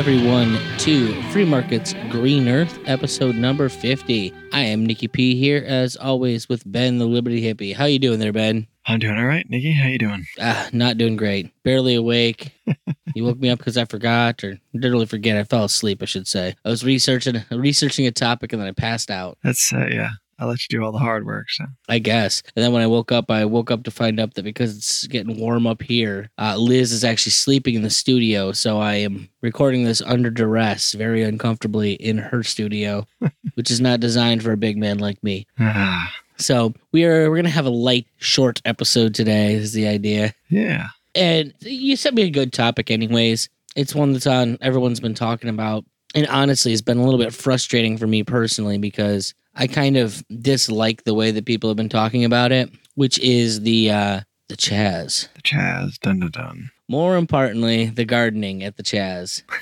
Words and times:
Everyone, 0.00 0.58
to 0.78 1.22
Free 1.24 1.44
Markets 1.44 1.94
Green 2.08 2.48
Earth, 2.48 2.78
episode 2.86 3.34
number 3.34 3.68
50. 3.68 4.32
I 4.50 4.60
am 4.60 4.86
Nikki 4.86 5.08
P 5.08 5.36
here, 5.38 5.62
as 5.66 5.94
always, 5.94 6.48
with 6.48 6.62
Ben 6.64 6.96
the 6.96 7.04
Liberty 7.04 7.42
Hippie. 7.42 7.74
How 7.74 7.84
you 7.84 7.98
doing 7.98 8.18
there, 8.18 8.32
Ben? 8.32 8.66
I'm 8.86 8.98
doing 8.98 9.18
all 9.18 9.26
right, 9.26 9.44
Nikki. 9.50 9.72
How 9.72 9.88
you 9.88 9.98
doing? 9.98 10.24
Ah, 10.40 10.70
not 10.72 10.96
doing 10.96 11.16
great. 11.16 11.52
Barely 11.64 11.96
awake. 11.96 12.50
you 13.14 13.24
woke 13.24 13.38
me 13.38 13.50
up 13.50 13.58
because 13.58 13.76
I 13.76 13.84
forgot, 13.84 14.42
or 14.42 14.58
didn't 14.72 14.90
really 14.90 15.04
forget. 15.04 15.36
I 15.36 15.44
fell 15.44 15.64
asleep, 15.64 16.00
I 16.00 16.06
should 16.06 16.26
say. 16.26 16.54
I 16.64 16.70
was 16.70 16.82
researching 16.82 17.44
researching 17.50 18.06
a 18.06 18.10
topic 18.10 18.54
and 18.54 18.62
then 18.62 18.68
I 18.68 18.72
passed 18.72 19.10
out. 19.10 19.36
That's 19.44 19.70
uh, 19.70 19.86
yeah. 19.90 20.12
I'll 20.40 20.48
let 20.48 20.60
you 20.62 20.78
do 20.78 20.82
all 20.84 20.90
the 20.90 20.98
hard 20.98 21.26
work. 21.26 21.50
So 21.50 21.66
I 21.88 21.98
guess. 21.98 22.42
And 22.56 22.64
then 22.64 22.72
when 22.72 22.82
I 22.82 22.86
woke 22.86 23.12
up, 23.12 23.30
I 23.30 23.44
woke 23.44 23.70
up 23.70 23.84
to 23.84 23.90
find 23.90 24.18
out 24.18 24.34
that 24.34 24.42
because 24.42 24.76
it's 24.76 25.06
getting 25.06 25.38
warm 25.38 25.66
up 25.66 25.82
here, 25.82 26.30
uh, 26.38 26.56
Liz 26.56 26.90
is 26.92 27.04
actually 27.04 27.32
sleeping 27.32 27.74
in 27.74 27.82
the 27.82 27.90
studio. 27.90 28.52
So 28.52 28.78
I 28.80 28.94
am 28.94 29.28
recording 29.42 29.84
this 29.84 30.00
under 30.00 30.30
duress, 30.30 30.94
very 30.94 31.22
uncomfortably 31.22 31.92
in 31.92 32.18
her 32.18 32.42
studio, 32.42 33.06
which 33.54 33.70
is 33.70 33.80
not 33.80 34.00
designed 34.00 34.42
for 34.42 34.52
a 34.52 34.56
big 34.56 34.76
man 34.78 34.98
like 34.98 35.22
me. 35.22 35.46
ah, 35.60 36.12
So 36.38 36.72
we 36.92 37.04
are 37.04 37.30
we're 37.30 37.36
gonna 37.36 37.50
have 37.50 37.66
a 37.66 37.70
light, 37.70 38.06
short 38.16 38.60
episode 38.64 39.14
today. 39.14 39.54
Is 39.54 39.72
the 39.74 39.86
idea. 39.86 40.32
yeah. 40.48 40.88
And 41.14 41.52
you 41.60 41.96
sent 41.96 42.14
me 42.14 42.22
a 42.22 42.30
good 42.30 42.52
topic, 42.52 42.88
anyways. 42.90 43.48
It's 43.76 43.94
one 43.96 44.12
that's 44.12 44.26
on 44.28 44.58
everyone's 44.60 45.00
been 45.00 45.14
talking 45.14 45.50
about. 45.50 45.84
And 46.14 46.26
honestly, 46.28 46.72
it's 46.72 46.82
been 46.82 46.98
a 46.98 47.04
little 47.04 47.18
bit 47.18 47.32
frustrating 47.34 47.98
for 47.98 48.06
me 48.06 48.22
personally 48.24 48.78
because 48.78 49.34
I 49.54 49.66
kind 49.66 49.96
of 49.96 50.22
dislike 50.40 51.04
the 51.04 51.14
way 51.14 51.30
that 51.32 51.44
people 51.44 51.68
have 51.70 51.76
been 51.76 51.88
talking 51.88 52.24
about 52.24 52.52
it, 52.52 52.70
which 52.94 53.18
is 53.18 53.60
the 53.62 53.90
uh 53.90 54.20
the 54.48 54.56
Chaz. 54.56 55.28
The 55.34 55.42
Chaz, 55.42 55.98
dun 56.00 56.20
dun 56.20 56.30
dun. 56.30 56.70
More 56.88 57.16
importantly, 57.16 57.86
the 57.86 58.04
gardening 58.04 58.64
at 58.64 58.76
the 58.76 58.82
Chaz. 58.82 59.42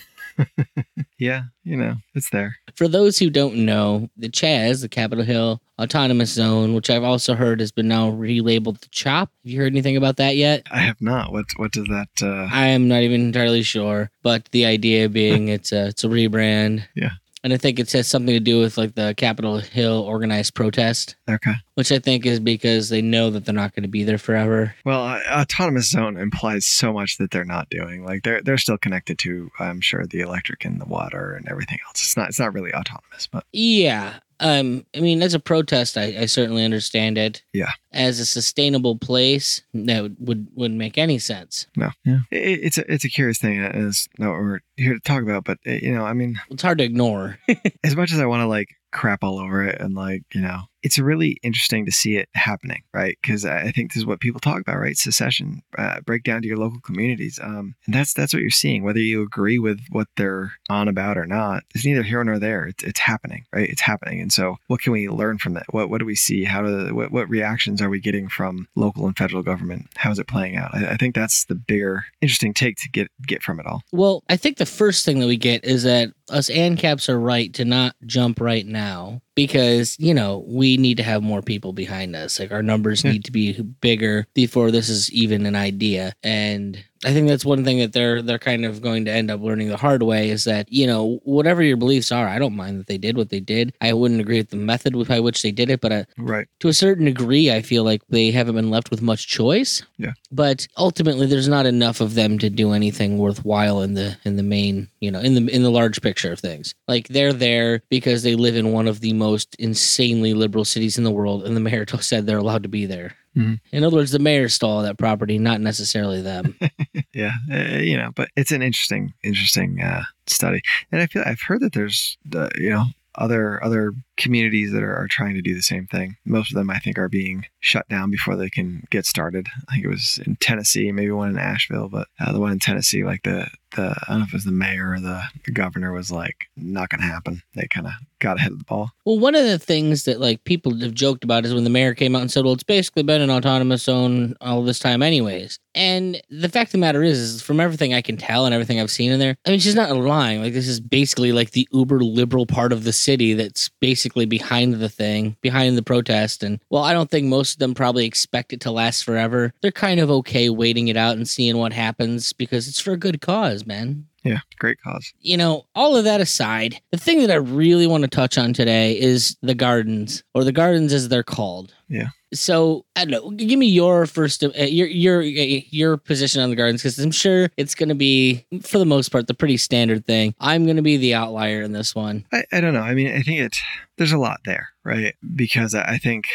Yeah, 1.19 1.43
you 1.65 1.77
know 1.77 1.97
it's 2.15 2.31
there. 2.31 2.55
For 2.77 2.87
those 2.87 3.19
who 3.19 3.29
don't 3.29 3.57
know, 3.57 4.09
the 4.17 4.29
Chaz, 4.29 4.83
the 4.83 4.89
Capitol 4.89 5.25
Hill 5.25 5.61
Autonomous 5.81 6.31
Zone, 6.31 6.75
which 6.75 6.91
I've 6.91 7.03
also 7.03 7.35
heard 7.35 7.59
has 7.59 7.73
been 7.73 7.89
now 7.89 8.09
relabeled 8.09 8.81
the 8.81 8.89
CHOP. 8.91 9.31
Have 9.43 9.53
you 9.53 9.59
heard 9.59 9.73
anything 9.73 9.97
about 9.97 10.19
that 10.19 10.37
yet? 10.37 10.63
I 10.71 10.79
have 10.79 11.01
not. 11.01 11.33
What 11.33 11.47
what 11.57 11.73
does 11.73 11.89
that? 11.89 12.09
uh 12.23 12.49
I 12.53 12.67
am 12.69 12.87
not 12.87 13.03
even 13.03 13.21
entirely 13.21 13.65
sure, 13.65 14.13
but 14.23 14.49
the 14.53 14.65
idea 14.65 15.09
being 15.09 15.49
it's 15.57 15.73
a 15.73 15.89
it's 15.89 16.05
a 16.05 16.09
rebrand. 16.09 16.85
Yeah. 16.95 17.11
And 17.45 17.53
I 17.53 17.57
think 17.57 17.79
it 17.79 17.91
has 17.93 18.09
something 18.09 18.35
to 18.35 18.41
do 18.41 18.61
with 18.61 18.77
like 18.77 18.95
the 18.95 19.15
Capitol 19.17 19.59
Hill 19.59 20.01
organized 20.01 20.55
protest, 20.55 21.17
Okay. 21.29 21.53
Which 21.79 21.93
I 21.93 22.01
think 22.01 22.27
is 22.27 22.41
because 22.41 22.89
they 22.89 23.01
know 23.01 23.31
that 23.31 23.45
they're 23.45 23.55
not 23.55 23.73
going 23.73 23.85
to 23.85 23.89
be 23.89 24.03
there 24.03 24.19
forever. 24.19 24.75
Well, 24.85 25.01
uh, 25.05 25.21
autonomous 25.31 25.89
zone 25.89 26.17
implies 26.17 26.67
so 26.67 26.93
much 26.93 27.19
that 27.19 27.31
they're 27.31 27.45
not 27.45 27.71
doing. 27.71 28.05
Like 28.05 28.25
they're 28.25 28.43
they're 28.43 28.59
still 28.59 28.79
connected 28.79 29.17
to, 29.21 29.53
I'm 29.61 29.81
sure, 29.81 30.05
the 30.05 30.19
electric 30.19 30.65
and 30.65 30.81
the 30.81 30.87
water 30.87 31.35
and 31.35 31.47
everything 31.49 31.79
else. 31.87 32.03
It's 32.03 32.17
not 32.17 32.31
it's 32.31 32.41
not 32.41 32.53
really 32.53 32.75
autonomous, 32.75 33.29
but 33.29 33.45
Yeah. 33.53 34.19
Um, 34.41 34.87
I 34.97 35.01
mean, 35.01 35.23
as 35.23 35.35
a 35.35 35.41
protest, 35.41 35.97
I, 35.97 36.17
I 36.21 36.27
certainly 36.27 36.65
understand 36.65 37.19
it. 37.19 37.43
Yeah. 37.53 37.71
As 37.93 38.21
a 38.21 38.27
sustainable 38.27 38.97
place, 38.97 39.63
that 39.75 40.03
would, 40.03 40.17
would 40.19 40.49
wouldn't 40.55 40.79
make 40.79 40.99
any 40.99 41.21
sense. 41.21 41.69
no. 41.77 41.91
Yeah. 42.05 42.21
It, 42.33 42.61
it's 42.65 42.79
a 42.79 42.93
it's 42.93 43.05
a 43.05 43.09
curious 43.09 43.39
thing. 43.39 43.57
and 43.61 43.87
It's 43.89 44.09
not 44.19 44.31
what 44.31 44.41
we're 44.41 44.61
here 44.77 44.95
to 44.95 45.01
talk 45.01 45.23
about, 45.23 45.45
but 45.45 45.59
uh, 45.65 45.71
you 45.71 45.95
know, 45.95 46.05
I 46.05 46.13
mean, 46.13 46.41
It's 46.51 46.63
hard 46.63 46.79
to 46.79 46.85
ignore. 46.85 47.39
as 47.85 47.95
much 47.95 48.13
as 48.13 48.19
I 48.19 48.27
want 48.27 48.41
to 48.41 48.49
like 48.49 48.75
crap 48.99 49.23
all 49.23 49.39
over 49.39 49.63
it 49.65 49.81
and 49.81 49.95
like, 49.95 50.25
you 50.35 50.41
know, 50.41 50.63
it's 50.83 50.99
really 50.99 51.39
interesting 51.43 51.85
to 51.87 51.93
see 51.93 52.17
it 52.17 52.29
happening, 52.35 52.83
right? 52.95 53.19
Because 53.21 53.45
I 53.45 53.71
think 53.73 53.93
this 53.93 53.99
is 53.99 54.07
what 54.07 54.21
people 54.21 54.41
talk 54.41 54.61
about, 54.61 54.79
right? 54.79 54.97
Secession, 54.97 55.63
uh, 55.77 56.01
break 56.01 56.23
down 56.23 56.43
to 56.43 56.49
your 56.49 56.57
local 56.57 56.81
communities, 56.81 57.39
um, 57.43 57.75
and 57.87 57.95
that's 57.95 58.13
that's 58.13 58.33
what 58.33 58.43
you're 58.43 58.51
seeing. 58.51 58.85
Whether 58.85 59.01
you 59.01 59.23
agree 59.23 59.59
with 59.59 59.81
what 59.91 60.07
they're 60.17 60.53
on 60.69 60.89
about 60.89 61.19
or 61.19 61.27
not, 61.27 61.65
it's 61.75 61.85
neither 61.85 62.03
here 62.03 62.23
nor 62.23 62.39
there. 62.39 62.67
It's, 62.67 62.85
it's 62.85 63.01
happening, 63.01 63.45
right? 63.53 63.69
It's 63.69 63.81
happening, 63.81 64.21
and 64.21 64.33
so 64.33 64.57
what 64.69 64.81
can 64.81 64.93
we 64.93 65.09
learn 65.09 65.39
from 65.39 65.55
that? 65.55 65.67
What 65.71 65.91
what 65.91 65.99
do 65.99 66.05
we 66.05 66.15
see? 66.15 66.45
How 66.45 66.63
do 66.63 66.95
what, 66.95 67.11
what 67.11 67.29
reactions 67.29 67.83
are 67.83 67.91
we 67.91 68.01
getting 68.01 68.29
from 68.29 68.69
local 68.77 69.07
and 69.07 69.17
federal 69.17 69.43
government? 69.43 69.89
How 69.97 70.11
is 70.11 70.19
it 70.19 70.29
playing 70.29 70.57
out? 70.57 70.75
I, 70.75 70.93
I 70.93 70.97
think 70.97 71.15
that's 71.15 71.45
the 71.47 71.57
bigger, 71.57 72.05
interesting 72.21 72.55
take 72.55 72.77
to 72.77 72.89
get 72.91 73.11
get 73.27 73.43
from 73.43 73.59
it 73.59 73.67
all. 73.67 73.83
Well, 73.91 74.23
I 74.29 74.37
think 74.37 74.59
the 74.59 74.67
first 74.67 75.05
thing 75.05 75.19
that 75.19 75.27
we 75.27 75.37
get 75.37 75.65
is 75.65 75.83
that 75.83 76.13
us 76.31 76.51
ANCAPs 76.51 77.09
are 77.09 77.19
right 77.19 77.53
to 77.55 77.65
not 77.65 77.97
jump 78.07 78.41
right 78.41 78.67
now 78.67 79.21
because, 79.35 79.97
you 79.99 80.15
know, 80.15 80.45
we 80.47 80.77
need 80.77 80.97
to 80.97 81.03
have 81.03 81.23
more 81.23 81.43
people 81.43 81.73
behind 81.73 82.17
us. 82.17 82.39
Like 82.39 82.53
our 82.53 82.63
numbers 82.63 83.03
hmm. 83.03 83.09
need 83.09 83.25
to 83.25 83.33
be 83.33 83.61
bigger 83.81 84.27
before 84.35 84.71
this 84.71 84.89
is 84.89 85.13
even 85.13 85.47
an 85.47 85.57
idea. 85.57 86.15
And 86.23 86.83
I 87.05 87.13
think 87.13 87.29
that's 87.29 87.45
one 87.45 87.65
thing 87.65 87.79
that 87.79 87.93
they're 87.93 88.23
they're 88.23 88.39
kind 88.39 88.65
of 88.65 88.81
going 88.83 89.05
to 89.05 89.13
end 89.13 89.31
up 89.31 89.41
learning 89.41 89.69
the 89.69 89.77
hard 89.77 90.03
way 90.03 90.31
is 90.31 90.45
that, 90.45 90.71
you 90.73 90.87
know, 90.87 91.21
whatever 91.25 91.63
your 91.63 91.77
beliefs 91.77 92.11
are, 92.11 92.27
I 92.27 92.39
don't 92.39 92.57
mind 92.57 92.79
that 92.81 92.87
they 92.87 92.99
did 92.99 93.17
what 93.17 93.31
they 93.31 93.41
did. 93.41 93.73
I 93.81 93.93
wouldn't 93.93 94.21
agree 94.21 94.39
with 94.39 94.51
the 94.51 94.57
method 94.57 94.97
with 94.97 95.09
by 95.09 95.21
which 95.21 95.43
they 95.43 95.53
did 95.53 95.71
it, 95.71 95.81
but 95.81 95.93
uh, 95.93 96.05
Right. 96.17 96.49
to 96.61 96.69
a 96.69 96.73
certain 96.73 97.05
degree, 97.05 97.51
I 97.53 97.63
feel 97.63 97.85
like 97.85 98.03
they 98.09 98.31
haven't 98.31 98.57
been 98.57 98.71
left 98.71 98.91
with 98.91 99.01
much 99.03 99.29
choice. 99.29 99.83
Yeah. 99.97 100.13
But 100.33 100.67
ultimately, 100.77 101.27
there's 101.27 101.49
not 101.49 101.67
enough 101.67 102.01
of 102.01 102.15
them 102.15 102.39
to 102.41 102.51
do 102.51 102.73
anything 102.73 103.19
worthwhile 103.19 103.81
in 103.83 103.95
the 103.95 104.17
in 104.25 104.37
the 104.37 104.43
main, 104.43 104.89
you 105.01 105.11
know, 105.11 105.21
in 105.21 105.35
the 105.35 105.55
in 105.55 105.63
the 105.63 105.71
large 105.71 106.03
picture 106.03 106.33
of 106.33 106.41
things. 106.41 106.75
Like 106.89 107.09
they're 107.09 107.33
there 107.33 107.83
because 107.91 108.23
they 108.23 108.35
live 108.35 108.57
in 108.57 108.73
one 108.73 108.89
of 108.89 109.01
the 109.01 109.13
most 109.13 109.55
insanely 109.59 110.35
liberal 110.35 110.65
cities 110.65 110.99
in 110.99 111.05
the 111.05 111.11
world, 111.11 111.45
and 111.45 111.55
the 111.57 111.61
mayor 111.61 111.87
said 112.01 112.27
they're 112.27 112.39
allowed 112.39 112.65
to 112.65 112.69
be 112.69 112.87
there. 112.87 113.15
Mhm. 113.39 113.61
In 113.73 113.85
other 113.85 113.97
words, 113.97 114.11
the 114.11 114.19
mayor 114.19 114.49
stole 114.49 114.83
that 114.83 114.99
property, 114.99 115.39
not 115.39 115.61
necessarily 115.61 116.21
them. 116.23 116.59
yeah 117.15 117.33
uh, 117.53 117.79
you 117.79 117.97
know 117.97 118.11
but 118.15 118.29
it's 118.37 118.53
an 118.53 118.63
interesting 118.63 119.13
interesting 119.23 119.81
uh 119.81 120.03
study 120.27 120.61
and 120.93 121.01
i 121.01 121.07
feel 121.07 121.23
i've 121.25 121.41
heard 121.41 121.61
that 121.61 121.73
there's 121.73 122.19
uh, 122.35 122.49
you 122.57 122.69
know 122.71 122.85
other 123.15 123.63
other 123.65 123.93
communities 124.19 124.73
that 124.73 124.83
are, 124.83 124.95
are 124.95 125.09
trying 125.09 125.35
to 125.35 125.41
do 125.41 125.55
the 125.55 125.63
same 125.63 125.87
thing 125.87 126.17
most 126.25 126.51
of 126.51 126.57
them 126.57 126.69
i 126.69 126.79
think 126.79 126.99
are 126.99 127.09
being 127.09 127.47
shut 127.61 127.89
down 127.89 128.11
before 128.11 128.37
they 128.37 128.51
can 128.51 128.83
get 128.91 129.07
started 129.07 129.47
i 129.69 129.73
think 129.73 129.85
it 129.85 129.89
was 129.89 130.21
in 130.27 130.37
tennessee 130.37 130.93
maybe 130.93 131.11
one 131.11 131.31
in 131.31 131.39
asheville 131.39 131.89
but 131.89 132.09
uh, 132.21 132.33
the 132.33 132.41
one 132.41 132.53
in 132.53 132.59
tennessee 132.59 133.05
like 133.05 133.23
the 133.23 133.49
the 133.77 133.83
i 133.83 134.11
don't 134.11 134.19
know 134.19 134.25
if 134.25 134.31
it 134.31 134.37
was 134.37 134.45
the 134.45 134.53
mayor 134.53 134.93
or 134.93 135.01
the, 135.01 135.23
the 135.47 135.53
governor 135.53 135.93
was 135.93 136.11
like 136.11 136.47
not 136.57 136.89
gonna 136.89 137.03
happen 137.03 137.43
they 137.55 137.67
kind 137.69 137.87
of 137.87 137.93
got 138.21 138.37
ahead 138.37 138.53
of 138.53 138.59
the 138.59 138.65
ball 138.65 138.91
Well, 139.05 139.19
one 139.19 139.35
of 139.35 139.45
the 139.45 139.59
things 139.59 140.05
that 140.05 140.21
like 140.21 140.43
people 140.45 140.75
have 140.81 140.95
joked 140.95 141.25
about 141.25 141.45
is 141.45 141.55
when 141.55 141.65
the 141.65 141.71
mayor 141.71 141.95
came 141.95 142.17
out 142.17 142.23
and 142.23 142.31
said, 142.31 142.45
"Well, 142.45 142.55
it's 142.55 142.63
basically 142.65 143.03
been 143.03 143.21
an 143.21 143.31
autonomous 143.31 143.85
zone 143.85 144.35
all 144.41 144.63
this 144.63 144.79
time, 144.79 145.03
anyways." 145.03 145.59
And 145.75 146.21
the 146.29 146.49
fact 146.49 146.69
of 146.69 146.73
the 146.73 146.79
matter 146.79 147.03
is, 147.03 147.19
is 147.19 147.43
from 147.43 147.61
everything 147.61 147.95
I 147.95 148.03
can 148.03 148.17
tell 148.17 148.45
and 148.45 148.55
everything 148.55 148.81
I've 148.81 148.91
seen 148.91 149.13
in 149.13 149.21
there, 149.21 149.37
I 149.47 149.51
mean, 149.51 149.61
she's 149.61 149.77
not 149.77 149.95
lying. 149.97 150.43
Like 150.43 150.53
this 150.53 150.67
is 150.67 150.81
basically 150.81 151.33
like 151.33 151.53
the 151.53 151.69
uber 151.73 152.01
liberal 152.01 152.47
part 152.47 152.73
of 152.73 152.85
the 152.85 152.93
city 152.93 153.35
that's 153.35 153.71
basically 153.81 154.08
behind 154.15 154.75
the 154.75 154.89
thing, 154.89 155.37
behind 155.41 155.77
the 155.77 155.83
protest. 155.83 156.43
And 156.43 156.61
well, 156.71 156.85
I 156.85 156.93
don't 156.93 157.11
think 157.11 157.27
most 157.27 157.55
of 157.55 157.59
them 157.59 157.75
probably 157.75 158.07
expect 158.07 158.53
it 158.53 158.61
to 158.63 158.71
last 158.71 159.05
forever. 159.05 159.53
They're 159.61 159.71
kind 159.71 160.01
of 160.01 160.11
okay 160.11 160.51
waiting 160.51 160.89
it 160.89 160.97
out 160.97 161.17
and 161.17 161.29
seeing 161.29 161.57
what 161.57 161.73
happens 161.73 162.33
because 162.33 162.69
it's 162.69 162.81
for 162.81 162.93
a 162.93 162.99
good 162.99 163.21
cause, 163.21 163.67
man 163.67 164.07
yeah 164.25 164.41
great 164.59 164.81
cause 164.83 165.13
you 165.21 165.37
know, 165.37 165.67
all 165.75 165.97
of 165.97 166.05
that 166.05 166.21
aside, 166.21 166.81
the 166.91 166.99
thing 166.99 167.21
that 167.21 167.31
I 167.31 167.37
really 167.37 167.87
want 167.87 168.03
to 168.03 168.09
touch 168.09 168.39
on 168.39 168.53
today 168.53 168.99
is 168.99 169.37
the 169.43 169.55
gardens, 169.55 170.23
or 170.35 170.45
the 170.45 170.53
gardens 170.53 170.93
as 170.93 171.09
they're 171.09 171.23
called. 171.23 171.75
Yeah. 171.89 172.09
So 172.35 172.85
I 172.95 173.05
don't 173.05 173.11
know. 173.11 173.31
Give 173.31 173.59
me 173.59 173.67
your 173.67 174.05
first, 174.07 174.45
uh, 174.45 174.51
your 174.55 174.87
your 174.87 175.23
your 175.23 175.97
position 175.97 176.43
on 176.43 176.51
the 176.51 176.57
gardens, 176.57 176.83
because 176.83 176.99
I'm 176.99 177.11
sure 177.11 177.51
it's 177.57 177.75
going 177.75 177.89
to 177.89 177.95
be, 177.95 178.45
for 178.63 178.79
the 178.79 178.85
most 178.85 179.09
part, 179.09 179.27
the 179.27 179.35
pretty 179.35 179.57
standard 179.57 180.07
thing. 180.07 180.35
I'm 180.39 180.65
going 180.65 180.77
to 180.77 180.83
be 180.83 180.99
the 180.99 181.15
outlier 181.15 181.63
in 181.63 181.73
this 181.73 181.95
one. 181.95 182.27
I, 182.33 182.45
I 182.53 182.61
don't 182.61 182.75
know. 182.75 182.83
I 182.83 182.95
mean, 182.95 183.09
I 183.09 183.23
think 183.23 183.41
it. 183.41 183.57
There's 183.97 184.13
a 184.13 184.19
lot 184.19 184.41
there, 184.45 184.69
right? 184.85 185.15
Because 185.35 185.75
I 185.75 185.83
I 185.83 185.99
think 185.99 186.27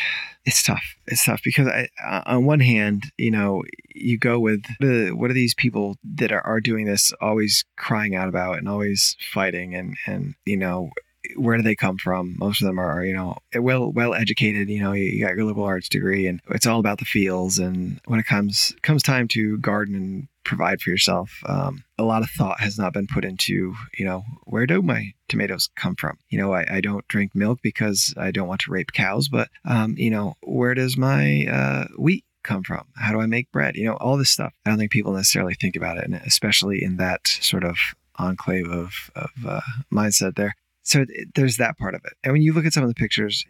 it's 0.45 0.63
tough. 0.63 0.95
It's 1.05 1.25
tough 1.25 1.41
because 1.43 1.67
I, 1.67 1.87
uh, 2.03 2.23
on 2.25 2.45
one 2.45 2.59
hand, 2.59 3.03
you 3.17 3.31
know, 3.31 3.63
you 3.93 4.17
go 4.17 4.39
with 4.39 4.63
the 4.79 5.11
what 5.11 5.29
are 5.29 5.35
these 5.35 5.53
people 5.53 5.97
that 6.15 6.31
are, 6.31 6.45
are 6.45 6.59
doing 6.59 6.85
this 6.85 7.13
always 7.21 7.63
crying 7.77 8.15
out 8.15 8.27
about 8.27 8.57
and 8.57 8.67
always 8.67 9.15
fighting 9.31 9.75
and 9.75 9.95
and 10.07 10.33
you 10.45 10.57
know 10.57 10.89
where 11.35 11.57
do 11.57 11.63
they 11.63 11.75
come 11.75 11.97
from? 11.97 12.35
Most 12.37 12.61
of 12.61 12.67
them 12.67 12.79
are, 12.79 13.03
you 13.03 13.13
know, 13.13 13.37
well 13.55 13.91
well 13.91 14.13
educated. 14.13 14.69
You 14.69 14.81
know, 14.81 14.91
you, 14.91 15.23
got 15.23 15.35
your 15.35 15.45
liberal 15.45 15.65
arts 15.65 15.89
degree, 15.89 16.27
and 16.27 16.41
it's 16.49 16.67
all 16.67 16.79
about 16.79 16.99
the 16.99 17.05
fields. 17.05 17.59
And 17.59 17.99
when 18.05 18.19
it 18.19 18.25
comes 18.25 18.75
comes 18.81 19.03
time 19.03 19.27
to 19.29 19.57
garden 19.57 19.95
and 19.95 20.27
provide 20.43 20.81
for 20.81 20.89
yourself, 20.89 21.31
um, 21.45 21.83
a 21.97 22.03
lot 22.03 22.21
of 22.21 22.29
thought 22.29 22.59
has 22.59 22.77
not 22.77 22.93
been 22.93 23.07
put 23.07 23.25
into, 23.25 23.73
you 23.97 24.05
know, 24.05 24.23
where 24.43 24.65
do 24.65 24.81
my 24.81 25.13
tomatoes 25.29 25.69
come 25.75 25.95
from? 25.95 26.17
You 26.29 26.39
know, 26.39 26.53
I, 26.53 26.65
I 26.69 26.81
don't 26.81 27.07
drink 27.07 27.33
milk 27.33 27.59
because 27.61 28.13
I 28.17 28.31
don't 28.31 28.47
want 28.47 28.61
to 28.61 28.71
rape 28.71 28.91
cows, 28.91 29.29
but 29.29 29.49
um, 29.65 29.95
you 29.97 30.09
know, 30.09 30.35
where 30.41 30.73
does 30.73 30.97
my 30.97 31.47
uh, 31.47 31.87
wheat 31.97 32.25
come 32.43 32.63
from? 32.63 32.85
How 32.95 33.11
do 33.11 33.21
I 33.21 33.25
make 33.25 33.51
bread? 33.51 33.75
You 33.75 33.85
know, 33.85 33.95
all 33.95 34.17
this 34.17 34.29
stuff. 34.29 34.53
I 34.65 34.69
don't 34.69 34.79
think 34.79 34.91
people 34.91 35.13
necessarily 35.13 35.55
think 35.55 35.75
about 35.75 35.97
it, 35.97 36.03
and 36.03 36.15
especially 36.15 36.83
in 36.83 36.97
that 36.97 37.27
sort 37.27 37.63
of 37.63 37.77
enclave 38.19 38.67
of, 38.69 39.09
of 39.15 39.31
uh, 39.47 39.61
mindset 39.91 40.35
there. 40.35 40.55
So 40.83 41.05
there's 41.35 41.57
that 41.57 41.77
part 41.77 41.95
of 41.95 42.01
it. 42.05 42.13
And 42.23 42.33
when 42.33 42.41
you 42.41 42.53
look 42.53 42.65
at 42.65 42.73
some 42.73 42.83
of 42.83 42.89
the 42.89 42.95
pictures, 42.95 43.45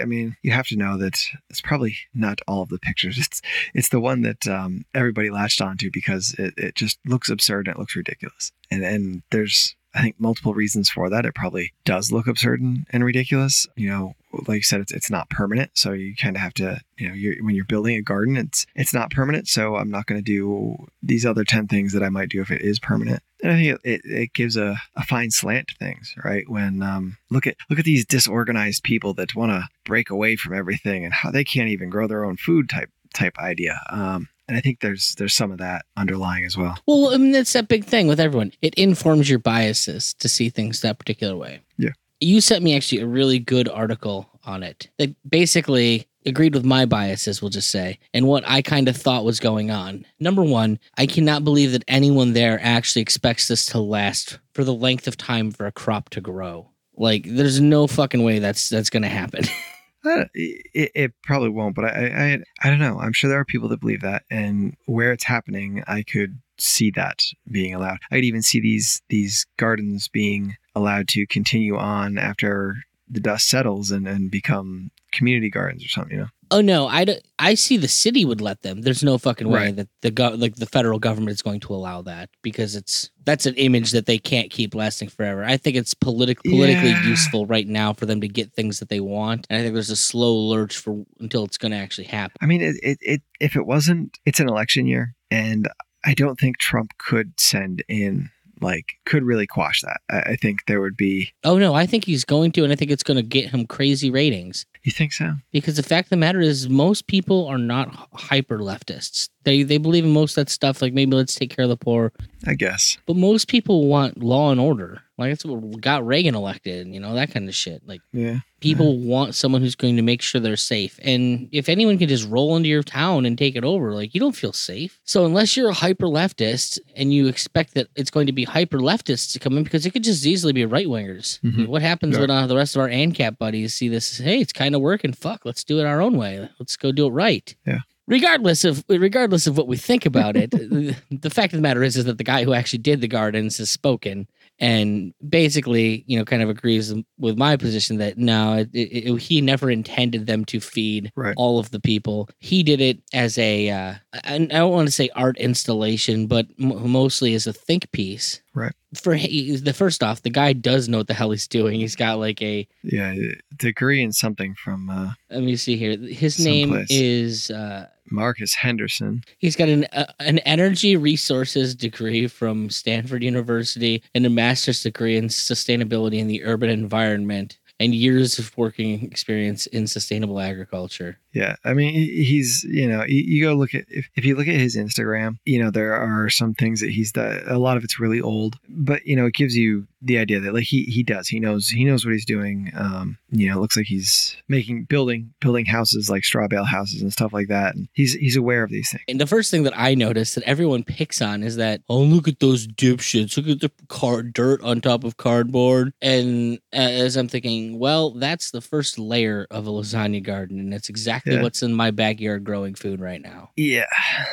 I 0.00 0.04
mean, 0.06 0.36
you 0.42 0.50
have 0.50 0.66
to 0.68 0.76
know 0.76 0.96
that 0.96 1.20
it's 1.50 1.60
probably 1.60 1.96
not 2.14 2.40
all 2.48 2.62
of 2.62 2.70
the 2.70 2.78
pictures. 2.78 3.18
It's 3.18 3.42
it's 3.74 3.90
the 3.90 4.00
one 4.00 4.22
that 4.22 4.46
um, 4.46 4.86
everybody 4.94 5.30
latched 5.30 5.60
onto 5.60 5.90
because 5.92 6.34
it, 6.38 6.54
it 6.56 6.74
just 6.74 6.98
looks 7.04 7.28
absurd 7.28 7.68
and 7.68 7.76
it 7.76 7.78
looks 7.78 7.94
ridiculous. 7.94 8.52
And 8.70 8.82
and 8.82 9.22
there's 9.30 9.76
I 9.94 10.02
think 10.02 10.16
multiple 10.18 10.54
reasons 10.54 10.88
for 10.88 11.10
that. 11.10 11.26
It 11.26 11.34
probably 11.34 11.72
does 11.84 12.12
look 12.12 12.26
absurd 12.26 12.60
and, 12.60 12.86
and 12.90 13.04
ridiculous. 13.04 13.66
You 13.76 13.88
know, 13.88 14.14
like 14.46 14.56
you 14.56 14.62
said, 14.62 14.80
it's, 14.80 14.92
it's 14.92 15.10
not 15.10 15.30
permanent. 15.30 15.72
So 15.74 15.92
you 15.92 16.14
kind 16.14 16.36
of 16.36 16.42
have 16.42 16.54
to, 16.54 16.80
you 16.96 17.08
know, 17.08 17.14
you're, 17.14 17.44
when 17.44 17.54
you're 17.54 17.64
building 17.64 17.96
a 17.96 18.02
garden, 18.02 18.36
it's 18.36 18.66
it's 18.74 18.94
not 18.94 19.10
permanent. 19.10 19.48
So 19.48 19.76
I'm 19.76 19.90
not 19.90 20.06
going 20.06 20.22
to 20.22 20.24
do 20.24 20.86
these 21.02 21.26
other 21.26 21.44
10 21.44 21.68
things 21.68 21.92
that 21.92 22.02
I 22.02 22.08
might 22.08 22.28
do 22.28 22.40
if 22.40 22.50
it 22.50 22.62
is 22.62 22.78
permanent. 22.78 23.22
And 23.42 23.52
I 23.52 23.56
think 23.56 23.80
it, 23.84 24.00
it 24.04 24.34
gives 24.34 24.56
a, 24.56 24.76
a 24.96 25.04
fine 25.04 25.30
slant 25.30 25.68
to 25.68 25.74
things, 25.76 26.14
right? 26.24 26.48
When 26.48 26.82
um, 26.82 27.16
look 27.30 27.46
at 27.46 27.56
look 27.68 27.78
at 27.78 27.84
these 27.84 28.04
disorganized 28.04 28.82
people 28.82 29.14
that 29.14 29.34
want 29.34 29.52
to 29.52 29.68
break 29.84 30.10
away 30.10 30.36
from 30.36 30.54
everything 30.54 31.04
and 31.04 31.14
how 31.14 31.30
they 31.30 31.44
can't 31.44 31.68
even 31.68 31.90
grow 31.90 32.06
their 32.06 32.24
own 32.24 32.36
food 32.36 32.68
type 32.68 32.90
type 33.14 33.38
idea. 33.38 33.80
Um, 33.90 34.28
and 34.48 34.56
I 34.56 34.60
think 34.60 34.80
there's 34.80 35.14
there's 35.16 35.34
some 35.34 35.52
of 35.52 35.58
that 35.58 35.86
underlying 35.96 36.44
as 36.44 36.56
well. 36.56 36.76
Well, 36.86 37.14
I 37.14 37.16
mean 37.16 37.32
that's 37.32 37.52
that 37.52 37.68
big 37.68 37.84
thing 37.84 38.08
with 38.08 38.20
everyone. 38.20 38.52
It 38.62 38.74
informs 38.74 39.30
your 39.30 39.38
biases 39.38 40.14
to 40.14 40.28
see 40.28 40.50
things 40.50 40.80
that 40.80 40.98
particular 40.98 41.36
way. 41.36 41.60
Yeah. 41.78 41.90
You 42.20 42.40
sent 42.40 42.62
me 42.62 42.76
actually 42.76 43.00
a 43.00 43.06
really 43.06 43.38
good 43.38 43.68
article 43.68 44.28
on 44.44 44.62
it 44.62 44.88
that 44.98 45.14
basically 45.28 46.08
agreed 46.26 46.54
with 46.54 46.64
my 46.64 46.86
biases, 46.86 47.40
we'll 47.40 47.50
just 47.50 47.70
say, 47.70 47.98
and 48.12 48.26
what 48.26 48.44
I 48.46 48.62
kind 48.62 48.88
of 48.88 48.96
thought 48.96 49.24
was 49.24 49.40
going 49.40 49.70
on. 49.70 50.06
Number 50.18 50.42
one, 50.42 50.78
I 50.98 51.06
cannot 51.06 51.44
believe 51.44 51.72
that 51.72 51.84
anyone 51.88 52.32
there 52.32 52.58
actually 52.62 53.02
expects 53.02 53.48
this 53.48 53.66
to 53.66 53.78
last 53.78 54.38
for 54.54 54.64
the 54.64 54.74
length 54.74 55.06
of 55.06 55.16
time 55.16 55.50
for 55.50 55.66
a 55.66 55.72
crop 55.72 56.10
to 56.10 56.20
grow. 56.20 56.70
Like, 56.96 57.24
there's 57.26 57.60
no 57.60 57.86
fucking 57.86 58.22
way 58.22 58.38
that's 58.38 58.68
that's 58.68 58.90
gonna 58.90 59.08
happen. 59.08 59.44
it, 60.04 60.90
it, 60.94 61.12
probably 61.22 61.50
won't, 61.50 61.74
but 61.74 61.84
I, 61.84 61.88
I, 61.88 62.38
I 62.62 62.70
don't 62.70 62.78
know. 62.78 62.98
I'm 62.98 63.12
sure 63.12 63.28
there 63.28 63.40
are 63.40 63.44
people 63.44 63.68
that 63.68 63.80
believe 63.80 64.02
that, 64.02 64.24
and 64.30 64.76
where 64.86 65.12
it's 65.12 65.24
happening, 65.24 65.82
I 65.86 66.02
could 66.02 66.40
see 66.58 66.90
that 66.92 67.22
being 67.50 67.74
allowed. 67.74 67.98
I 68.10 68.16
could 68.16 68.24
even 68.24 68.42
see 68.42 68.60
these 68.60 69.02
these 69.08 69.46
gardens 69.56 70.08
being 70.08 70.56
allowed 70.74 71.08
to 71.08 71.26
continue 71.26 71.76
on 71.76 72.18
after 72.18 72.76
the 73.08 73.20
dust 73.20 73.48
settles 73.48 73.90
and, 73.90 74.06
and 74.06 74.30
become 74.30 74.90
community 75.12 75.50
gardens 75.50 75.84
or 75.84 75.88
something. 75.88 76.12
You 76.12 76.22
know. 76.22 76.28
Oh 76.52 76.60
no, 76.60 76.88
I, 76.88 77.06
I 77.38 77.54
see 77.54 77.76
the 77.76 77.86
city 77.86 78.24
would 78.24 78.40
let 78.40 78.62
them. 78.62 78.82
There's 78.82 79.04
no 79.04 79.18
fucking 79.18 79.48
way 79.48 79.66
right. 79.66 79.76
that 79.76 79.88
the 80.02 80.10
go- 80.10 80.34
like 80.34 80.56
the 80.56 80.66
federal 80.66 80.98
government 80.98 81.30
is 81.30 81.42
going 81.42 81.60
to 81.60 81.74
allow 81.74 82.02
that 82.02 82.28
because 82.42 82.74
it's 82.74 83.10
that's 83.24 83.46
an 83.46 83.54
image 83.54 83.92
that 83.92 84.06
they 84.06 84.18
can't 84.18 84.50
keep 84.50 84.74
lasting 84.74 85.10
forever. 85.10 85.44
I 85.44 85.56
think 85.56 85.76
it's 85.76 85.94
politic 85.94 86.42
politically 86.42 86.90
yeah. 86.90 87.06
useful 87.06 87.46
right 87.46 87.68
now 87.68 87.92
for 87.92 88.06
them 88.06 88.20
to 88.20 88.28
get 88.28 88.52
things 88.52 88.80
that 88.80 88.88
they 88.88 89.00
want, 89.00 89.46
and 89.48 89.60
I 89.60 89.62
think 89.62 89.74
there's 89.74 89.90
a 89.90 89.96
slow 89.96 90.34
lurch 90.34 90.76
for 90.76 91.04
until 91.20 91.44
it's 91.44 91.58
going 91.58 91.72
to 91.72 91.78
actually 91.78 92.08
happen. 92.08 92.36
I 92.40 92.46
mean, 92.46 92.62
it, 92.62 92.76
it, 92.82 92.98
it 93.00 93.22
if 93.38 93.54
it 93.54 93.66
wasn't, 93.66 94.18
it's 94.26 94.40
an 94.40 94.48
election 94.48 94.86
year, 94.86 95.14
and 95.30 95.68
I 96.04 96.14
don't 96.14 96.38
think 96.38 96.58
Trump 96.58 96.92
could 96.98 97.38
send 97.38 97.84
in 97.88 98.28
like 98.60 98.94
could 99.06 99.22
really 99.22 99.46
quash 99.46 99.80
that. 99.82 100.00
I, 100.10 100.32
I, 100.32 100.36
think 100.36 100.66
there 100.66 100.80
would 100.80 100.96
be. 100.96 101.32
Oh 101.44 101.58
no, 101.58 101.74
I 101.74 101.86
think 101.86 102.04
he's 102.04 102.24
going 102.24 102.52
to, 102.52 102.64
and 102.64 102.72
I 102.72 102.76
think 102.76 102.90
it's 102.90 103.02
going 103.02 103.16
to 103.16 103.22
get 103.22 103.50
him 103.50 103.66
crazy 103.66 104.10
ratings. 104.10 104.66
You 104.82 104.92
think 104.92 105.12
so? 105.12 105.34
Because 105.52 105.76
the 105.76 105.82
fact 105.82 106.06
of 106.06 106.10
the 106.10 106.16
matter 106.16 106.40
is, 106.40 106.68
most 106.68 107.06
people 107.06 107.46
are 107.46 107.58
not 107.58 108.08
hyper 108.14 108.58
leftists. 108.58 109.28
They 109.44 109.62
they 109.62 109.78
believe 109.78 110.04
in 110.04 110.12
most 110.12 110.32
of 110.32 110.46
that 110.46 110.50
stuff. 110.50 110.82
Like 110.82 110.92
maybe 110.92 111.16
let's 111.16 111.34
take 111.34 111.54
care 111.54 111.64
of 111.64 111.70
the 111.70 111.76
poor. 111.76 112.12
I 112.46 112.54
guess. 112.54 112.98
But 113.06 113.16
most 113.16 113.48
people 113.48 113.86
want 113.86 114.22
law 114.22 114.50
and 114.50 114.60
order. 114.60 115.02
Like 115.16 115.32
that's 115.32 115.44
what 115.44 115.80
got 115.80 116.06
Reagan 116.06 116.34
elected. 116.34 116.88
You 116.88 117.00
know 117.00 117.14
that 117.14 117.30
kind 117.30 117.48
of 117.48 117.54
shit. 117.54 117.82
Like 117.86 118.00
yeah, 118.12 118.40
people 118.60 118.94
yeah. 118.94 119.08
want 119.08 119.34
someone 119.34 119.62
who's 119.62 119.74
going 119.74 119.96
to 119.96 120.02
make 120.02 120.22
sure 120.22 120.40
they're 120.40 120.56
safe. 120.56 120.98
And 121.02 121.48
if 121.52 121.68
anyone 121.68 121.98
can 121.98 122.08
just 122.08 122.28
roll 122.28 122.56
into 122.56 122.68
your 122.68 122.82
town 122.82 123.26
and 123.26 123.36
take 123.36 123.56
it 123.56 123.64
over, 123.64 123.94
like 123.94 124.14
you 124.14 124.20
don't 124.20 124.36
feel 124.36 124.52
safe. 124.52 125.00
So 125.04 125.24
unless 125.24 125.56
you're 125.56 125.70
a 125.70 125.74
hyper 125.74 126.06
leftist 126.06 126.78
and 126.94 127.12
you 127.12 127.26
expect 127.26 127.74
that 127.74 127.88
it's 127.96 128.10
going 128.10 128.26
to 128.26 128.32
be 128.32 128.44
hyper 128.44 128.78
leftists 128.78 129.32
to 129.32 129.38
come 129.38 129.56
in, 129.56 129.64
because 129.64 129.84
it 129.84 129.90
could 129.90 130.04
just 130.04 130.24
easily 130.24 130.52
be 130.52 130.64
right 130.64 130.86
wingers. 130.86 131.40
Mm-hmm. 131.40 131.66
What 131.66 131.82
happens 131.82 132.14
yeah. 132.14 132.20
when 132.20 132.30
uh, 132.30 132.46
the 132.46 132.56
rest 132.56 132.76
of 132.76 132.80
our 132.80 132.88
ANCAP 132.88 133.38
buddies 133.38 133.74
see 133.74 133.88
this? 133.88 134.18
Hey, 134.18 134.40
it's 134.40 134.52
kind 134.52 134.69
of 134.74 134.80
working. 134.80 135.12
Fuck, 135.12 135.44
let's 135.44 135.64
do 135.64 135.78
it 135.78 135.86
our 135.86 136.00
own 136.00 136.16
way. 136.16 136.48
Let's 136.58 136.76
go 136.76 136.92
do 136.92 137.06
it 137.06 137.10
right. 137.10 137.54
Yeah 137.66 137.80
regardless 138.10 138.64
of 138.64 138.84
regardless 138.88 139.46
of 139.46 139.56
what 139.56 139.68
we 139.68 139.78
think 139.78 140.04
about 140.04 140.36
it, 140.36 140.50
the 141.10 141.30
fact 141.30 141.54
of 141.54 141.58
the 141.58 141.62
matter 141.62 141.82
is 141.82 141.96
is 141.96 142.04
that 142.04 142.18
the 142.18 142.24
guy 142.24 142.44
who 142.44 142.52
actually 142.52 142.80
did 142.80 143.00
the 143.00 143.08
gardens 143.08 143.56
has 143.56 143.70
spoken 143.70 144.26
and 144.60 145.14
basically, 145.26 146.04
you 146.06 146.18
know, 146.18 146.24
kind 146.24 146.42
of 146.42 146.50
agrees 146.50 146.94
with 147.18 147.38
my 147.38 147.56
position 147.56 147.96
that 147.96 148.18
no, 148.18 148.58
it, 148.58 148.68
it, 148.72 149.16
he 149.18 149.40
never 149.40 149.70
intended 149.70 150.26
them 150.26 150.44
to 150.44 150.60
feed 150.60 151.10
right. 151.16 151.34
all 151.38 151.58
of 151.58 151.70
the 151.70 151.80
people. 151.80 152.28
He 152.38 152.62
did 152.62 152.80
it 152.80 153.02
as 153.14 153.38
a 153.38 153.70
uh, 153.70 153.94
I 154.24 154.38
don't 154.38 154.72
want 154.72 154.86
to 154.86 154.92
say 154.92 155.08
art 155.14 155.38
installation, 155.38 156.26
but 156.26 156.46
m- 156.60 156.90
mostly 156.90 157.34
as 157.34 157.46
a 157.46 157.54
think 157.54 157.90
piece. 157.92 158.42
Right. 158.54 158.72
For 158.94 159.16
the 159.16 159.74
first 159.74 160.02
off, 160.02 160.22
the 160.22 160.30
guy 160.30 160.52
does 160.52 160.88
know 160.88 160.98
what 160.98 161.06
the 161.06 161.14
hell 161.14 161.30
he's 161.30 161.48
doing. 161.48 161.78
He's 161.80 161.96
got 161.96 162.18
like 162.18 162.42
a 162.42 162.68
yeah 162.82 163.14
degree 163.56 164.02
in 164.02 164.12
something 164.12 164.54
from. 164.56 164.90
Uh, 164.90 165.12
let 165.30 165.42
me 165.42 165.56
see 165.56 165.76
here. 165.76 165.96
His 165.96 166.44
name 166.44 166.84
is. 166.90 167.50
Uh, 167.50 167.86
Marcus 168.10 168.54
Henderson. 168.54 169.22
He's 169.38 169.56
got 169.56 169.68
an 169.68 169.84
uh, 169.92 170.12
an 170.20 170.38
energy 170.40 170.96
resources 170.96 171.74
degree 171.74 172.26
from 172.26 172.70
Stanford 172.70 173.22
University 173.22 174.02
and 174.14 174.26
a 174.26 174.30
master's 174.30 174.82
degree 174.82 175.16
in 175.16 175.28
sustainability 175.28 176.18
in 176.18 176.26
the 176.26 176.44
urban 176.44 176.70
environment 176.70 177.58
and 177.80 177.94
years 177.94 178.38
of 178.38 178.56
working 178.58 179.02
experience 179.04 179.66
in 179.66 179.86
sustainable 179.86 180.38
agriculture. 180.38 181.18
Yeah, 181.32 181.56
I 181.64 181.74
mean, 181.74 181.92
he's 181.92 182.64
you 182.64 182.88
know, 182.88 183.04
you, 183.06 183.44
go 183.44 183.54
look 183.54 183.74
at 183.74 183.84
if, 183.88 184.08
if 184.16 184.24
you 184.24 184.34
look 184.34 184.48
at 184.48 184.54
his 184.54 184.76
Instagram, 184.76 185.36
you 185.44 185.62
know, 185.62 185.70
there 185.70 185.94
are 185.94 186.28
some 186.28 186.54
things 186.54 186.80
that 186.80 186.90
he's 186.90 187.12
done. 187.12 187.42
A 187.46 187.58
lot 187.58 187.76
of 187.76 187.84
it's 187.84 188.00
really 188.00 188.20
old, 188.20 188.56
but 188.68 189.06
you 189.06 189.14
know, 189.14 189.26
it 189.26 189.34
gives 189.34 189.56
you 189.56 189.86
the 190.02 190.18
idea 190.18 190.40
that 190.40 190.54
like 190.54 190.64
he 190.64 190.84
he 190.84 191.02
does 191.02 191.28
he 191.28 191.38
knows 191.38 191.68
he 191.68 191.84
knows 191.84 192.04
what 192.04 192.12
he's 192.12 192.24
doing. 192.24 192.72
Um, 192.74 193.18
you 193.30 193.48
know, 193.48 193.58
it 193.58 193.60
looks 193.60 193.76
like 193.76 193.86
he's 193.86 194.36
making 194.48 194.84
building 194.84 195.32
building 195.40 195.66
houses 195.66 196.08
like 196.10 196.24
straw 196.24 196.48
bale 196.48 196.64
houses 196.64 197.02
and 197.02 197.12
stuff 197.12 197.32
like 197.32 197.48
that, 197.48 197.74
and 197.74 197.88
he's 197.92 198.14
he's 198.14 198.36
aware 198.36 198.62
of 198.64 198.70
these 198.70 198.90
things. 198.90 199.04
And 199.08 199.20
the 199.20 199.26
first 199.26 199.50
thing 199.50 199.62
that 199.64 199.78
I 199.78 199.94
noticed 199.94 200.34
that 200.34 200.44
everyone 200.44 200.84
picks 200.84 201.20
on 201.20 201.42
is 201.42 201.56
that 201.56 201.82
oh 201.88 202.00
look 202.00 202.28
at 202.28 202.40
those 202.40 202.66
dipshits, 202.66 203.36
look 203.36 203.46
at 203.46 203.60
the 203.60 203.70
car 203.88 204.22
dirt 204.22 204.62
on 204.62 204.80
top 204.80 205.04
of 205.04 205.16
cardboard, 205.16 205.92
and 206.00 206.58
as 206.72 207.16
I'm 207.16 207.28
thinking, 207.28 207.78
well, 207.78 208.10
that's 208.10 208.50
the 208.50 208.60
first 208.60 208.98
layer 208.98 209.46
of 209.50 209.66
a 209.66 209.70
lasagna 209.70 210.22
garden, 210.22 210.58
and 210.58 210.72
it's 210.72 210.88
exactly 210.88 211.19
exactly 211.20 211.36
yeah. 211.36 211.42
what's 211.42 211.62
in 211.62 211.74
my 211.74 211.90
backyard 211.90 212.44
growing 212.44 212.74
food 212.74 213.00
right 213.00 213.20
now. 213.20 213.50
Yeah. 213.56 213.86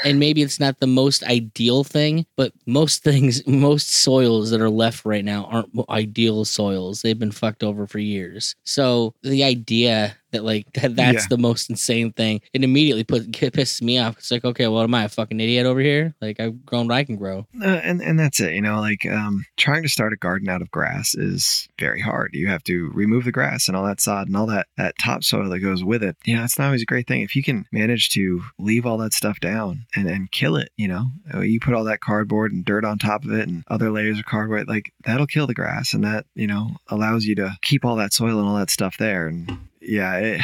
And 0.03 0.19
maybe 0.19 0.41
it's 0.41 0.59
not 0.59 0.79
the 0.79 0.87
most 0.87 1.23
ideal 1.23 1.83
thing, 1.83 2.25
but 2.35 2.53
most 2.65 3.03
things, 3.03 3.45
most 3.47 3.89
soils 3.89 4.51
that 4.51 4.61
are 4.61 4.69
left 4.69 5.05
right 5.05 5.25
now 5.25 5.45
aren't 5.45 5.89
ideal 5.89 6.45
soils. 6.45 7.01
They've 7.01 7.17
been 7.17 7.31
fucked 7.31 7.63
over 7.63 7.87
for 7.87 7.99
years. 7.99 8.55
So 8.63 9.13
the 9.23 9.43
idea 9.43 10.15
that 10.31 10.43
like 10.43 10.71
that, 10.73 10.95
that's 10.95 11.23
yeah. 11.23 11.27
the 11.29 11.37
most 11.37 11.69
insane 11.69 12.11
thing. 12.13 12.41
It 12.53 12.63
immediately 12.63 13.03
put 13.03 13.31
pisses 13.31 13.81
me 13.81 13.97
off. 13.99 14.17
It's 14.17 14.31
like, 14.31 14.45
okay, 14.45 14.67
well, 14.67 14.83
am 14.83 14.93
I 14.93 15.05
a 15.05 15.09
fucking 15.09 15.39
idiot 15.39 15.65
over 15.65 15.79
here? 15.79 16.15
Like 16.21 16.39
I've 16.39 16.65
grown 16.65 16.87
what 16.87 16.95
I 16.95 17.03
can 17.03 17.15
grow. 17.15 17.47
Uh, 17.61 17.67
and 17.67 18.01
and 18.01 18.19
that's 18.19 18.39
it. 18.39 18.53
You 18.53 18.61
know, 18.61 18.79
like 18.79 19.05
um, 19.05 19.45
trying 19.57 19.83
to 19.83 19.89
start 19.89 20.13
a 20.13 20.17
garden 20.17 20.49
out 20.49 20.61
of 20.61 20.71
grass 20.71 21.15
is 21.15 21.67
very 21.79 22.01
hard. 22.01 22.31
You 22.33 22.47
have 22.47 22.63
to 22.63 22.89
remove 22.93 23.25
the 23.25 23.31
grass 23.31 23.67
and 23.67 23.77
all 23.77 23.85
that 23.85 24.01
sod 24.01 24.27
and 24.27 24.35
all 24.35 24.47
that 24.47 24.67
that 24.77 24.95
topsoil 25.01 25.49
that 25.49 25.59
goes 25.59 25.83
with 25.83 26.03
it. 26.03 26.17
You 26.25 26.35
know, 26.35 26.43
it's 26.43 26.59
not 26.59 26.65
always 26.65 26.81
a 26.81 26.85
great 26.85 27.07
thing. 27.07 27.21
If 27.21 27.35
you 27.35 27.43
can 27.43 27.65
manage 27.71 28.09
to 28.09 28.41
leave 28.59 28.85
all 28.85 28.97
that 28.97 29.13
stuff 29.13 29.39
down 29.39 29.85
and 29.95 30.07
and 30.07 30.31
kill 30.31 30.55
it, 30.57 30.69
you 30.77 30.87
know, 30.87 31.07
uh, 31.33 31.41
you 31.41 31.59
put 31.59 31.73
all 31.73 31.85
that 31.85 32.01
cardboard 32.01 32.51
and 32.51 32.65
dirt 32.65 32.85
on 32.85 32.97
top 32.97 33.23
of 33.23 33.31
it 33.31 33.47
and 33.47 33.63
other 33.69 33.91
layers 33.91 34.19
of 34.19 34.25
cardboard, 34.25 34.67
like 34.67 34.91
that'll 35.05 35.27
kill 35.27 35.47
the 35.47 35.53
grass 35.53 35.93
and 35.93 36.03
that 36.03 36.25
you 36.35 36.47
know 36.47 36.71
allows 36.87 37.25
you 37.25 37.35
to 37.35 37.57
keep 37.61 37.85
all 37.85 37.95
that 37.95 38.13
soil 38.13 38.39
and 38.39 38.47
all 38.47 38.57
that 38.57 38.69
stuff 38.69 38.97
there 38.97 39.27
and 39.27 39.57
yeah, 39.87 40.17
it, 40.17 40.41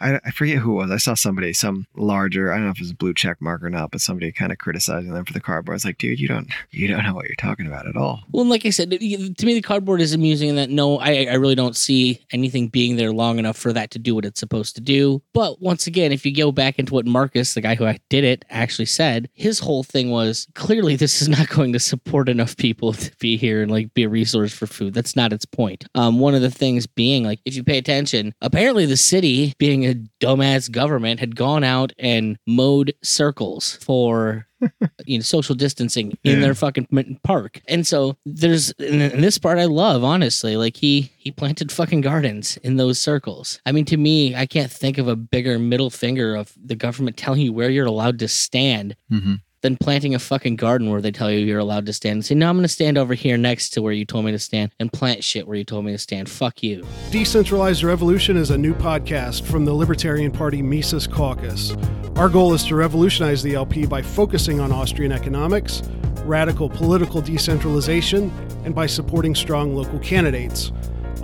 I, 0.00 0.20
I 0.24 0.30
forget 0.30 0.58
who 0.58 0.72
it 0.72 0.84
was. 0.84 0.90
I 0.90 0.96
saw 0.96 1.14
somebody, 1.14 1.52
some 1.52 1.86
larger, 1.96 2.52
I 2.52 2.56
don't 2.56 2.66
know 2.66 2.70
if 2.70 2.78
it 2.78 2.82
was 2.82 2.90
a 2.90 2.96
blue 2.96 3.14
check 3.14 3.40
mark 3.40 3.62
or 3.62 3.70
not, 3.70 3.90
but 3.90 4.00
somebody 4.00 4.32
kind 4.32 4.52
of 4.52 4.58
criticizing 4.58 5.12
them 5.12 5.24
for 5.24 5.32
the 5.32 5.40
cardboard. 5.40 5.76
It's 5.76 5.84
like, 5.84 5.98
dude, 5.98 6.20
you 6.20 6.28
don't, 6.28 6.48
you 6.70 6.88
don't 6.88 7.04
know 7.04 7.14
what 7.14 7.26
you're 7.26 7.36
talking 7.36 7.66
about 7.66 7.86
at 7.86 7.96
all. 7.96 8.22
Well, 8.30 8.46
like 8.46 8.66
I 8.66 8.70
said, 8.70 8.90
to 8.90 8.98
me, 8.98 9.54
the 9.54 9.62
cardboard 9.62 10.00
is 10.00 10.12
amusing 10.12 10.50
in 10.50 10.56
that 10.56 10.70
no, 10.70 10.98
I, 10.98 11.26
I 11.30 11.34
really 11.34 11.54
don't 11.54 11.76
see 11.76 12.24
anything 12.32 12.68
being 12.68 12.96
there 12.96 13.12
long 13.12 13.38
enough 13.38 13.56
for 13.56 13.72
that 13.72 13.90
to 13.92 13.98
do 13.98 14.14
what 14.14 14.24
it's 14.24 14.40
supposed 14.40 14.74
to 14.76 14.80
do. 14.80 15.22
But 15.32 15.60
once 15.60 15.86
again, 15.86 16.12
if 16.12 16.26
you 16.26 16.34
go 16.34 16.52
back 16.52 16.78
into 16.78 16.94
what 16.94 17.06
Marcus, 17.06 17.54
the 17.54 17.60
guy 17.60 17.74
who 17.74 17.86
did 18.08 18.24
it, 18.24 18.44
actually 18.50 18.86
said, 18.86 19.28
his 19.34 19.58
whole 19.60 19.82
thing 19.82 20.10
was 20.10 20.46
clearly 20.54 20.96
this 20.96 21.22
is 21.22 21.28
not 21.28 21.48
going 21.56 21.72
to 21.72 21.80
support 21.80 22.28
enough 22.28 22.56
people 22.56 22.92
to 22.92 23.10
be 23.18 23.36
here 23.36 23.62
and 23.62 23.70
like 23.70 23.94
be 23.94 24.04
a 24.04 24.08
resource 24.08 24.52
for 24.52 24.66
food. 24.66 24.94
That's 24.94 25.16
not 25.16 25.32
its 25.32 25.44
point. 25.44 25.84
Um, 25.94 26.18
one 26.18 26.34
of 26.34 26.42
the 26.42 26.50
things 26.50 26.86
being 26.86 27.24
like, 27.24 27.40
if 27.44 27.54
you 27.54 27.64
pay 27.64 27.78
attention, 27.78 28.34
apparently 28.40 28.86
the 28.86 28.96
city 28.96 29.54
being 29.58 29.75
a 29.84 29.94
dumbass 30.20 30.70
government 30.70 31.20
had 31.20 31.36
gone 31.36 31.64
out 31.64 31.92
and 31.98 32.38
mowed 32.46 32.94
circles 33.02 33.76
for 33.82 34.46
you 35.04 35.18
know 35.18 35.22
social 35.22 35.54
distancing 35.54 36.16
in 36.24 36.36
Yeah. 36.36 36.40
their 36.40 36.54
fucking 36.54 36.86
park. 37.24 37.60
And 37.68 37.86
so 37.86 38.16
there's 38.24 38.70
and 38.78 39.02
and 39.02 39.22
this 39.22 39.36
part 39.36 39.58
I 39.58 39.64
love 39.66 40.02
honestly. 40.04 40.56
Like 40.56 40.76
he 40.76 41.10
he 41.18 41.30
planted 41.30 41.70
fucking 41.70 42.00
gardens 42.00 42.56
in 42.58 42.76
those 42.76 42.98
circles. 42.98 43.60
I 43.66 43.72
mean, 43.72 43.84
to 43.86 43.96
me, 43.96 44.34
I 44.34 44.46
can't 44.46 44.70
think 44.72 44.96
of 44.96 45.08
a 45.08 45.16
bigger 45.16 45.58
middle 45.58 45.90
finger 45.90 46.34
of 46.36 46.52
the 46.62 46.74
government 46.76 47.16
telling 47.16 47.40
you 47.42 47.52
where 47.52 47.68
you're 47.68 47.86
allowed 47.86 48.18
to 48.20 48.28
stand 48.28 48.96
Mm-hmm. 49.12 49.34
Than 49.66 49.76
planting 49.76 50.14
a 50.14 50.18
fucking 50.20 50.54
garden 50.54 50.88
where 50.88 51.00
they 51.00 51.10
tell 51.10 51.28
you 51.28 51.40
you're 51.40 51.58
allowed 51.58 51.86
to 51.86 51.92
stand 51.92 52.12
and 52.12 52.24
say, 52.24 52.36
no, 52.36 52.48
I'm 52.48 52.54
going 52.54 52.62
to 52.62 52.68
stand 52.68 52.96
over 52.96 53.14
here 53.14 53.36
next 53.36 53.70
to 53.70 53.82
where 53.82 53.92
you 53.92 54.04
told 54.04 54.24
me 54.24 54.30
to 54.30 54.38
stand 54.38 54.70
and 54.78 54.92
plant 54.92 55.24
shit 55.24 55.48
where 55.48 55.56
you 55.56 55.64
told 55.64 55.84
me 55.84 55.90
to 55.90 55.98
stand. 55.98 56.30
Fuck 56.30 56.62
you. 56.62 56.86
Decentralized 57.10 57.82
Revolution 57.82 58.36
is 58.36 58.50
a 58.50 58.56
new 58.56 58.74
podcast 58.74 59.42
from 59.42 59.64
the 59.64 59.72
Libertarian 59.72 60.30
Party 60.30 60.62
Mises 60.62 61.08
Caucus. 61.08 61.74
Our 62.14 62.28
goal 62.28 62.54
is 62.54 62.62
to 62.66 62.76
revolutionize 62.76 63.42
the 63.42 63.56
LP 63.56 63.86
by 63.86 64.02
focusing 64.02 64.60
on 64.60 64.70
Austrian 64.70 65.10
economics, 65.10 65.82
radical 66.22 66.70
political 66.70 67.20
decentralization, 67.20 68.30
and 68.64 68.72
by 68.72 68.86
supporting 68.86 69.34
strong 69.34 69.74
local 69.74 69.98
candidates. 69.98 70.70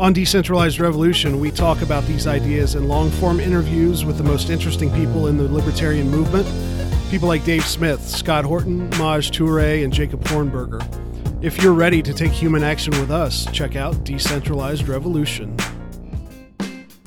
On 0.01 0.13
Decentralized 0.13 0.81
Revolution, 0.81 1.39
we 1.39 1.53
talk 1.53 1.81
about 1.81 2.05
these 2.07 2.27
ideas 2.27 2.75
in 2.75 2.89
long 2.89 3.09
form 3.13 3.39
interviews 3.39 4.05
with 4.05 4.19
the 4.19 4.25
most 4.25 4.51
interesting 4.51 4.91
people 4.95 5.29
in 5.29 5.37
the 5.37 5.45
libertarian 5.45 6.11
movement. 6.11 6.49
People 7.13 7.29
like 7.29 7.45
Dave 7.45 7.67
Smith, 7.67 8.09
Scott 8.09 8.43
Horton, 8.43 8.89
Maj 8.97 9.31
Toure, 9.33 9.85
and 9.85 9.93
Jacob 9.93 10.25
Hornberger. 10.25 10.83
If 11.45 11.63
you're 11.63 11.75
ready 11.75 12.01
to 12.01 12.15
take 12.15 12.33
human 12.33 12.65
action 12.65 12.99
with 12.99 13.11
us, 13.11 13.45
check 13.53 13.77
out 13.77 14.03
Decentralized 14.03 14.89
Revolution. 14.89 15.55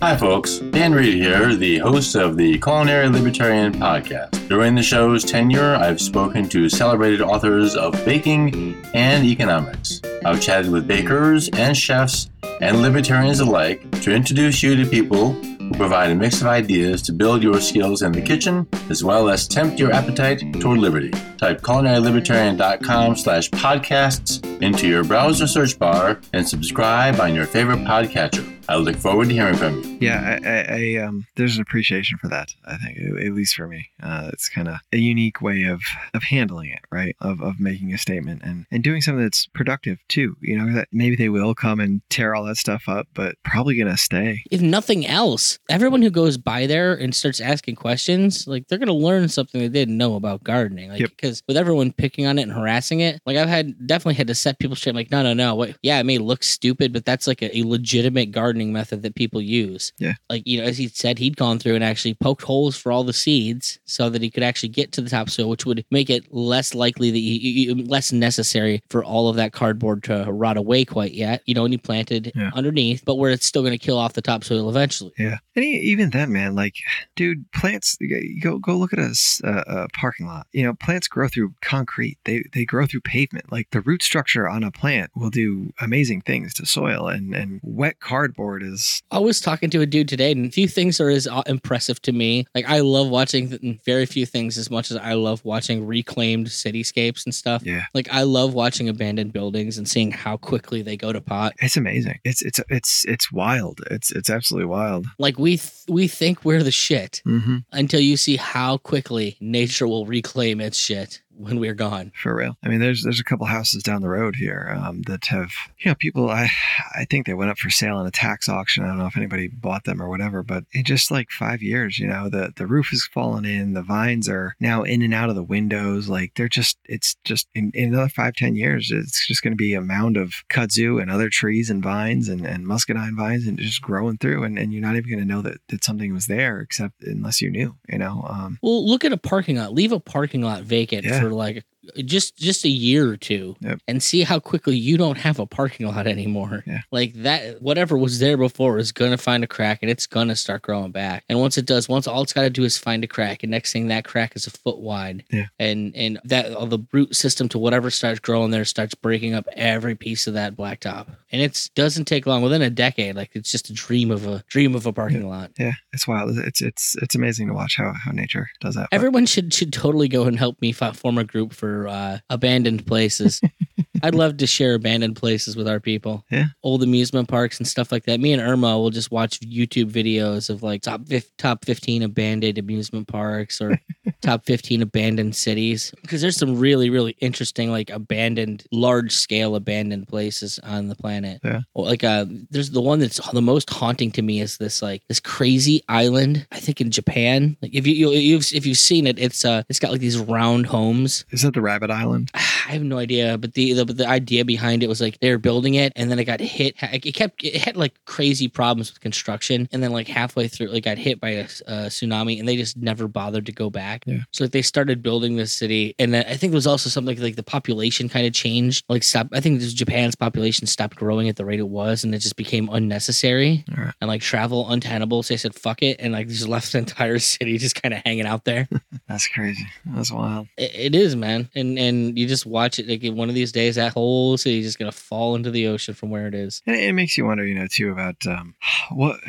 Hi, 0.01 0.15
folks. 0.15 0.59
Dan 0.59 0.93
Reed 0.93 1.15
here, 1.15 1.55
the 1.55 1.79
host 1.79 2.13
of 2.13 2.37
the 2.37 2.59
Culinary 2.59 3.09
Libertarian 3.09 3.73
Podcast. 3.73 4.47
During 4.47 4.75
the 4.75 4.83
show's 4.83 5.23
tenure, 5.23 5.73
I've 5.73 5.99
spoken 5.99 6.47
to 6.49 6.69
celebrated 6.69 7.21
authors 7.21 7.75
of 7.75 7.93
baking 8.05 8.75
and 8.93 9.25
economics. 9.25 10.01
I've 10.23 10.39
chatted 10.39 10.71
with 10.71 10.87
bakers 10.87 11.49
and 11.49 11.75
chefs 11.75 12.29
and 12.61 12.83
libertarians 12.83 13.39
alike 13.39 13.89
to 14.01 14.11
introduce 14.11 14.61
you 14.61 14.75
to 14.75 14.87
people 14.87 15.35
provide 15.73 16.11
a 16.11 16.15
mix 16.15 16.41
of 16.41 16.47
ideas 16.47 17.01
to 17.03 17.13
build 17.13 17.43
your 17.43 17.59
skills 17.59 18.01
in 18.01 18.11
the 18.11 18.21
kitchen 18.21 18.67
as 18.89 19.03
well 19.03 19.29
as 19.29 19.47
tempt 19.47 19.79
your 19.79 19.91
appetite 19.91 20.41
toward 20.59 20.79
liberty. 20.79 21.11
Type 21.37 21.61
culinarylibertarian.com 21.61 23.15
slash 23.15 23.49
podcasts 23.51 24.43
into 24.61 24.87
your 24.87 25.03
browser 25.03 25.47
search 25.47 25.77
bar 25.77 26.19
and 26.33 26.47
subscribe 26.47 27.19
on 27.19 27.35
your 27.35 27.45
favorite 27.45 27.79
podcatcher. 27.79 28.54
I 28.67 28.77
look 28.77 28.95
forward 28.95 29.27
to 29.29 29.33
hearing 29.33 29.55
from 29.55 29.81
you. 29.83 29.97
Yeah, 30.01 30.39
I, 30.43 30.49
I, 30.49 30.95
I 30.97 31.03
um, 31.03 31.25
there's 31.35 31.55
an 31.55 31.61
appreciation 31.61 32.17
for 32.17 32.27
that. 32.29 32.49
I 32.65 32.77
think, 32.77 32.97
at 32.97 33.25
at 33.27 33.33
least 33.33 33.55
for 33.55 33.67
me, 33.67 33.89
uh, 34.01 34.29
it's 34.33 34.49
kind 34.49 34.67
of 34.67 34.75
a 34.91 34.97
unique 34.97 35.41
way 35.41 35.63
of 35.63 35.81
of 36.13 36.23
handling 36.23 36.69
it, 36.71 36.79
right? 36.91 37.15
Of 37.21 37.41
of 37.41 37.59
making 37.59 37.93
a 37.93 37.97
statement 37.97 38.41
and 38.43 38.65
and 38.71 38.83
doing 38.83 39.01
something 39.01 39.23
that's 39.23 39.47
productive 39.47 39.99
too. 40.07 40.35
You 40.41 40.57
know, 40.57 40.73
that 40.73 40.87
maybe 40.91 41.15
they 41.15 41.29
will 41.29 41.53
come 41.55 41.79
and 41.79 42.01
tear 42.09 42.33
all 42.35 42.43
that 42.45 42.57
stuff 42.57 42.83
up, 42.87 43.07
but 43.13 43.35
probably 43.43 43.77
gonna 43.77 43.97
stay. 43.97 44.41
If 44.51 44.61
nothing 44.61 45.05
else, 45.05 45.59
everyone 45.69 46.01
who 46.01 46.09
goes 46.09 46.37
by 46.37 46.65
there 46.67 46.93
and 46.93 47.13
starts 47.13 47.39
asking 47.39 47.75
questions, 47.75 48.47
like 48.47 48.67
they're 48.67 48.79
going 48.79 48.87
to 48.87 48.93
learn 48.93 49.27
something 49.29 49.61
they 49.61 49.69
didn't 49.69 49.97
know 49.97 50.15
about 50.15 50.43
gardening. 50.43 50.89
Like, 50.89 50.99
Yep. 51.01 51.09
because 51.11 51.43
with 51.47 51.57
everyone 51.57 51.91
picking 51.91 52.25
on 52.25 52.39
it 52.39 52.43
and 52.43 52.51
harassing 52.51 52.99
it, 53.01 53.19
like 53.25 53.37
I've 53.37 53.47
had 53.49 53.87
definitely 53.87 54.15
had 54.15 54.27
to 54.27 54.35
set 54.35 54.59
people 54.59 54.75
straight. 54.75 54.95
Like, 54.95 55.11
no, 55.11 55.21
no, 55.23 55.33
no. 55.33 55.55
What? 55.55 55.77
Yeah, 55.83 55.99
it 55.99 56.05
may 56.05 56.17
look 56.17 56.43
stupid, 56.43 56.93
but 56.93 57.05
that's 57.05 57.27
like 57.27 57.41
a, 57.41 57.55
a 57.57 57.63
legitimate 57.63 58.31
gardening 58.55 58.71
method 58.73 59.01
that 59.03 59.15
people 59.15 59.41
use. 59.41 59.91
Yeah. 59.99 60.13
Like, 60.29 60.43
you 60.45 60.59
know, 60.59 60.63
as 60.65 60.77
he 60.77 60.87
said, 60.87 61.19
he'd 61.19 61.35
gone 61.35 61.59
through 61.59 61.75
and 61.75 61.83
actually 61.83 62.13
poked 62.13 62.43
holes 62.43 62.77
for 62.77 62.89
all 62.91 63.03
the 63.03 63.11
seeds 63.13 63.79
so 63.85 64.09
that 64.09 64.21
he 64.21 64.29
could 64.29 64.43
actually 64.43 64.69
get 64.69 64.93
to 64.93 65.01
the 65.01 65.09
topsoil, 65.09 65.49
which 65.49 65.65
would 65.65 65.83
make 65.91 66.09
it 66.09 66.33
less 66.33 66.73
likely 66.73 67.11
that 67.11 67.19
you, 67.19 67.75
less 67.75 68.13
necessary 68.13 68.81
for 68.89 69.03
all 69.03 69.27
of 69.27 69.35
that 69.35 69.51
cardboard 69.51 70.03
to 70.03 70.25
rot 70.31 70.55
away 70.57 70.85
quite 70.85 71.13
yet. 71.13 71.41
You 71.45 71.53
know, 71.55 71.65
and 71.65 71.73
he 71.73 71.77
planted 71.77 72.31
Yeah. 72.35 72.51
underneath, 72.55 73.03
but 73.05 73.15
where 73.15 73.31
it's 73.31 73.45
still 73.45 73.61
going 73.61 73.77
to 73.77 73.85
kill 73.85 73.97
off 73.97 74.13
the 74.13 74.21
topsoil 74.21 74.69
eventually. 74.69 75.11
Yeah, 75.17 75.37
and 75.55 75.65
e- 75.65 75.81
even 75.91 76.11
then, 76.11 76.31
man, 76.31 76.55
like, 76.55 76.75
dude, 77.17 77.51
plants 77.51 77.97
go 78.41 78.57
go 78.59 78.77
look 78.77 78.93
at 78.93 78.99
a- 78.99 79.15
a 79.43 79.87
parking 79.89 80.27
lot. 80.27 80.47
You 80.53 80.63
know, 80.63 80.73
plants 80.73 81.07
grow 81.07 81.27
through 81.27 81.53
concrete. 81.61 82.17
They 82.23 82.43
they 82.53 82.63
grow 82.65 82.85
through 82.85 83.01
pavement. 83.01 83.51
Like 83.51 83.67
the 83.71 83.81
root 83.81 84.01
structure 84.03 84.47
on 84.47 84.63
a 84.63 84.71
plant 84.71 85.11
will 85.15 85.29
do 85.29 85.73
amazing 85.81 86.21
things 86.21 86.53
to 86.55 86.65
soil, 86.65 87.07
and 87.07 87.33
and 87.35 87.59
wet 87.63 87.99
cardboard 87.99 88.44
is 88.63 89.01
I 89.11 89.19
was 89.19 89.39
talking 89.41 89.69
to 89.71 89.81
a 89.81 89.85
dude 89.85 90.07
today, 90.07 90.31
and 90.31 90.53
few 90.53 90.67
things 90.67 90.99
are 91.01 91.09
as 91.09 91.27
uh, 91.27 91.41
impressive 91.47 92.01
to 92.03 92.11
me. 92.11 92.45
Like 92.55 92.65
I 92.69 92.79
love 92.79 93.09
watching 93.09 93.79
very 93.85 94.05
few 94.05 94.25
things 94.25 94.57
as 94.57 94.69
much 94.69 94.91
as 94.91 94.97
I 94.97 95.13
love 95.13 95.43
watching 95.45 95.85
reclaimed 95.85 96.47
cityscapes 96.47 97.25
and 97.25 97.33
stuff. 97.33 97.63
yeah, 97.65 97.85
Like 97.93 98.07
I 98.11 98.23
love 98.23 98.53
watching 98.53 98.89
abandoned 98.89 99.33
buildings 99.33 99.77
and 99.77 99.87
seeing 99.87 100.11
how 100.11 100.37
quickly 100.37 100.81
they 100.81 100.97
go 100.97 101.11
to 101.13 101.21
pot. 101.21 101.53
it's 101.59 101.77
amazing. 101.77 102.19
It's 102.23 102.41
it's 102.41 102.59
it's 102.69 103.05
it's 103.05 103.31
wild. 103.31 103.81
It's 103.91 104.11
it's 104.11 104.29
absolutely 104.29 104.67
wild. 104.67 105.05
Like 105.19 105.37
we 105.39 105.57
th- 105.57 105.71
we 105.87 106.07
think 106.07 106.43
we're 106.45 106.63
the 106.63 106.71
shit 106.71 107.21
Mm-hmm. 107.25 107.57
until 107.71 107.99
you 107.99 108.17
see 108.17 108.35
how 108.37 108.77
quickly 108.77 109.37
nature 109.39 109.87
will 109.87 110.05
reclaim 110.05 110.59
its 110.61 110.77
shit 110.77 111.21
when 111.37 111.59
we're 111.59 111.73
gone. 111.73 112.11
For 112.15 112.35
real. 112.35 112.57
I 112.63 112.69
mean, 112.69 112.79
there's 112.79 113.03
there's 113.03 113.19
a 113.19 113.23
couple 113.23 113.45
houses 113.45 113.83
down 113.83 114.01
the 114.01 114.09
road 114.09 114.35
here 114.35 114.77
um, 114.79 115.01
that 115.03 115.25
have 115.25 115.51
you 115.79 115.91
know 115.91 115.95
people. 115.95 116.29
I 116.29 116.49
I 116.93 117.05
think 117.09 117.25
they 117.25 117.33
went 117.33 117.51
up 117.51 117.57
for 117.57 117.69
sale 117.69 117.99
in 117.99 118.07
a 118.07 118.11
tax 118.11 118.49
auction. 118.49 118.83
I 118.83 118.87
don't 118.87 118.97
know 118.97 119.07
if 119.07 119.17
anybody 119.17 119.47
bought 119.47 119.83
them 119.83 120.01
or 120.01 120.09
whatever, 120.09 120.43
but 120.43 120.63
in 120.71 120.83
just 120.83 121.11
like 121.11 121.29
five 121.31 121.61
years, 121.61 121.99
you 121.99 122.07
know, 122.07 122.29
the 122.29 122.53
the 122.55 122.67
roof 122.67 122.87
has 122.89 123.05
fallen 123.05 123.45
in. 123.45 123.73
The 123.73 123.81
vines 123.81 124.29
are 124.29 124.55
now 124.59 124.83
in 124.83 125.01
and 125.01 125.13
out 125.13 125.29
of 125.29 125.35
the 125.35 125.43
windows. 125.43 126.09
Like 126.09 126.33
they're 126.35 126.49
just 126.49 126.77
it's 126.85 127.15
just 127.23 127.47
in, 127.53 127.71
in 127.73 127.93
another 127.93 128.09
five 128.09 128.35
ten 128.35 128.55
years, 128.55 128.91
it's 128.91 129.27
just 129.27 129.41
going 129.41 129.53
to 129.53 129.57
be 129.57 129.73
a 129.73 129.81
mound 129.81 130.17
of 130.17 130.33
kudzu 130.49 131.01
and 131.01 131.11
other 131.11 131.29
trees 131.29 131.69
and 131.69 131.83
vines 131.83 132.29
and, 132.29 132.45
and 132.45 132.65
muscadine 132.65 133.15
vines 133.15 133.47
and 133.47 133.57
just 133.59 133.81
growing 133.81 134.17
through, 134.17 134.43
and, 134.43 134.57
and 134.57 134.73
you're 134.73 134.81
not 134.81 134.95
even 134.95 135.09
going 135.09 135.19
to 135.19 135.25
know 135.25 135.41
that 135.41 135.57
that 135.69 135.83
something 135.83 136.13
was 136.13 136.27
there 136.27 136.59
except 136.61 137.03
unless 137.03 137.41
you 137.41 137.49
knew. 137.49 137.75
You 137.89 137.97
know. 137.97 138.25
Um, 138.27 138.59
Well, 138.61 138.87
look 138.87 139.03
at 139.05 139.11
a 139.11 139.17
parking 139.17 139.57
lot. 139.57 139.73
Leave 139.73 139.91
a 139.91 139.99
parking 139.99 140.41
lot 140.41 140.63
vacant 140.63 141.05
Yeah. 141.05 141.24
For 141.25 141.33
like 141.33 141.65
just 142.05 142.37
just 142.37 142.65
a 142.65 142.69
year 142.69 143.09
or 143.09 143.17
two 143.17 143.55
Yep. 143.61 143.79
and 143.87 144.01
see 144.03 144.21
how 144.23 144.39
quickly 144.39 144.75
you 144.77 144.97
don't 144.97 145.17
have 145.17 145.39
a 145.39 145.45
parking 145.45 145.87
lot 145.87 146.07
anymore. 146.07 146.63
Yeah. 146.67 146.81
Like 146.91 147.13
that 147.23 147.61
whatever 147.61 147.97
was 147.97 148.19
there 148.19 148.37
before 148.37 148.77
is 148.77 148.91
gonna 148.91 149.17
find 149.17 149.43
a 149.43 149.47
crack 149.47 149.79
and 149.81 149.89
it's 149.91 150.07
gonna 150.07 150.35
start 150.35 150.61
growing 150.61 150.91
back. 150.91 151.23
And 151.29 151.39
once 151.39 151.57
it 151.57 151.65
does, 151.65 151.87
once 151.89 152.07
all 152.07 152.21
it's 152.23 152.33
gotta 152.33 152.49
do 152.49 152.63
is 152.63 152.77
find 152.77 153.03
a 153.03 153.07
crack, 153.07 153.43
and 153.43 153.51
next 153.51 153.71
thing 153.73 153.87
that 153.87 154.05
crack 154.05 154.35
is 154.35 154.47
a 154.47 154.51
foot 154.51 154.79
wide. 154.79 155.23
Yeah. 155.31 155.45
And 155.59 155.95
and 155.95 156.19
that 156.25 156.53
all 156.53 156.67
the 156.67 156.79
root 156.91 157.15
system 157.15 157.49
to 157.49 157.57
whatever 157.57 157.89
starts 157.89 158.19
growing 158.19 158.51
there 158.51 158.65
starts 158.65 158.95
breaking 158.95 159.33
up 159.33 159.47
every 159.53 159.95
piece 159.95 160.27
of 160.27 160.33
that 160.35 160.55
blacktop. 160.55 161.07
And 161.31 161.41
it 161.41 161.69
doesn't 161.75 162.05
take 162.05 162.25
long. 162.25 162.41
Within 162.41 162.61
a 162.61 162.69
decade, 162.69 163.15
like 163.15 163.31
it's 163.33 163.51
just 163.51 163.69
a 163.69 163.73
dream 163.73 164.11
of 164.11 164.25
a 164.27 164.43
dream 164.47 164.75
of 164.75 164.85
a 164.85 164.93
parking 164.93 165.27
lot. 165.27 165.51
yeah, 165.59 165.73
it's 165.93 166.07
wild. 166.07 166.37
It's 166.37 166.61
it's 166.61 166.95
it's 167.01 167.15
amazing 167.15 167.47
to 167.47 167.53
watch 167.53 167.75
how 167.77 167.93
how 167.93 168.11
nature 168.11 168.49
does 168.61 168.75
that. 168.75 168.87
Everyone 168.91 169.25
should 169.25 169.53
should 169.53 169.73
totally 169.73 170.07
go 170.07 170.23
and 170.23 170.37
help 170.39 170.61
me 170.61 170.71
form 170.71 171.17
a 171.17 171.23
group 171.23 171.53
for 171.53 171.74
uh, 171.83 172.19
abandoned 172.29 172.85
places. 172.85 173.41
I'd 174.05 174.13
love 174.13 174.37
to 174.37 174.45
share 174.47 174.75
abandoned 174.75 175.15
places 175.15 175.55
with 175.55 175.67
our 175.67 175.79
people. 175.79 176.23
Yeah. 176.29 176.45
Old 176.61 176.83
amusement 176.83 177.27
parks 177.27 177.57
and 177.57 177.67
stuff 177.67 177.91
like 177.91 178.03
that. 178.05 178.19
Me 178.19 178.33
and 178.33 178.41
Irma 178.41 178.77
will 178.77 178.91
just 178.91 179.09
watch 179.09 179.39
YouTube 179.39 179.91
videos 179.91 180.49
of 180.49 180.61
like 180.61 180.83
top 180.83 181.07
fif- 181.07 181.35
top 181.37 181.65
15 181.65 182.03
abandoned 182.03 182.59
amusement 182.59 183.07
parks 183.07 183.59
or 183.59 183.79
top 184.21 184.45
15 184.45 184.83
abandoned 184.83 185.35
cities 185.35 185.91
because 186.01 186.21
there's 186.21 186.37
some 186.37 186.57
really 186.57 186.89
really 186.89 187.15
interesting 187.19 187.71
like 187.71 187.89
abandoned 187.89 188.63
large 188.71 189.11
scale 189.11 189.55
abandoned 189.55 190.07
places 190.07 190.59
on 190.59 190.87
the 190.87 190.95
planet. 190.95 191.39
Yeah. 191.43 191.61
Like 191.73 192.03
uh 192.03 192.25
there's 192.51 192.71
the 192.71 192.81
one 192.81 192.99
that's 192.99 193.19
the 193.31 193.41
most 193.41 193.69
haunting 193.71 194.11
to 194.11 194.21
me 194.21 194.39
is 194.39 194.57
this 194.57 194.81
like 194.83 195.01
this 195.07 195.19
crazy 195.19 195.83
island 195.89 196.45
I 196.51 196.59
think 196.59 196.79
in 196.79 196.91
Japan. 196.91 197.57
Like 197.61 197.73
if 197.73 197.87
you, 197.87 197.93
you 197.93 198.11
you've 198.11 198.53
if 198.53 198.67
you've 198.67 198.77
seen 198.77 199.07
it 199.07 199.17
it's 199.17 199.43
uh 199.43 199.63
it's 199.67 199.79
got 199.79 199.91
like 199.91 200.01
these 200.01 200.19
round 200.19 200.67
homes 200.67 201.25
Is 201.31 201.41
that 201.41 201.55
the 201.55 201.61
Rabbit 201.61 201.89
Island? 201.89 202.29
I 202.67 202.71
have 202.71 202.83
no 202.83 202.97
idea, 202.97 203.37
but 203.37 203.53
the, 203.53 203.73
the 203.73 203.94
the 203.95 204.07
idea 204.07 204.45
behind 204.45 204.83
it 204.83 204.89
was 204.89 205.01
like 205.01 205.19
they 205.19 205.31
were 205.31 205.37
building 205.37 205.75
it, 205.75 205.93
and 205.95 206.11
then 206.11 206.19
it 206.19 206.25
got 206.25 206.39
hit. 206.39 206.75
It 206.81 207.13
kept 207.13 207.43
it 207.43 207.55
had 207.55 207.77
like 207.77 207.93
crazy 208.05 208.47
problems 208.47 208.91
with 208.91 208.99
construction, 208.99 209.67
and 209.71 209.81
then 209.81 209.91
like 209.91 210.07
halfway 210.07 210.47
through, 210.47 210.67
like 210.67 210.83
got 210.83 210.97
hit 210.97 211.19
by 211.19 211.29
a, 211.29 211.43
a 211.43 211.87
tsunami, 211.87 212.39
and 212.39 212.47
they 212.47 212.55
just 212.55 212.77
never 212.77 213.07
bothered 213.07 213.45
to 213.45 213.51
go 213.51 213.69
back. 213.69 214.03
Yeah. 214.05 214.19
So 214.31 214.43
like, 214.43 214.51
they 214.51 214.61
started 214.61 215.01
building 215.01 215.35
this 215.35 215.53
city, 215.53 215.95
and 215.99 216.15
I 216.15 216.35
think 216.35 216.51
it 216.51 216.55
was 216.55 216.67
also 216.67 216.89
something 216.89 217.15
like, 217.15 217.23
like 217.23 217.35
the 217.35 217.43
population 217.43 218.09
kind 218.09 218.25
of 218.27 218.33
changed. 218.33 218.85
Like 218.89 219.03
stop, 219.03 219.27
I 219.31 219.39
think 219.39 219.59
this 219.59 219.73
Japan's 219.73 220.15
population 220.15 220.67
stopped 220.67 220.95
growing 220.95 221.29
at 221.29 221.35
the 221.35 221.45
rate 221.45 221.59
it 221.59 221.67
was, 221.67 222.03
and 222.03 222.13
it 222.13 222.19
just 222.19 222.35
became 222.35 222.69
unnecessary 222.71 223.63
right. 223.75 223.93
and 224.01 224.07
like 224.07 224.21
travel 224.21 224.69
untenable. 224.69 225.23
So 225.23 225.33
they 225.33 225.37
said 225.37 225.55
fuck 225.55 225.81
it, 225.81 225.97
and 225.99 226.13
like 226.13 226.27
just 226.27 226.47
left 226.55 226.71
the 226.71 226.79
entire 226.79 227.19
city 227.19 227.57
just 227.57 227.81
kind 227.81 227.93
of 227.93 228.01
hanging 228.05 228.25
out 228.25 228.45
there. 228.45 228.67
That's 229.07 229.27
crazy. 229.27 229.65
That's 229.85 230.11
wild. 230.11 230.47
It, 230.57 230.75
it 230.75 230.95
is, 230.95 231.15
man, 231.15 231.49
and 231.55 231.77
and 231.77 232.17
you 232.17 232.27
just 232.27 232.45
watch 232.45 232.79
it. 232.79 232.87
Like 232.87 233.15
one 233.15 233.29
of 233.29 233.35
these 233.35 233.51
days, 233.51 233.77
that 233.85 233.93
whole 233.93 234.37
city 234.37 234.59
is 234.59 234.65
just 234.65 234.79
gonna 234.79 234.91
fall 234.91 235.35
into 235.35 235.51
the 235.51 235.67
ocean 235.67 235.93
from 235.93 236.09
where 236.09 236.27
it 236.27 236.33
is. 236.33 236.61
And 236.65 236.75
it 236.75 236.93
makes 236.93 237.17
you 237.17 237.25
wonder, 237.25 237.45
you 237.45 237.55
know, 237.55 237.67
too 237.69 237.91
about 237.91 238.25
um, 238.27 238.55
what 238.89 239.19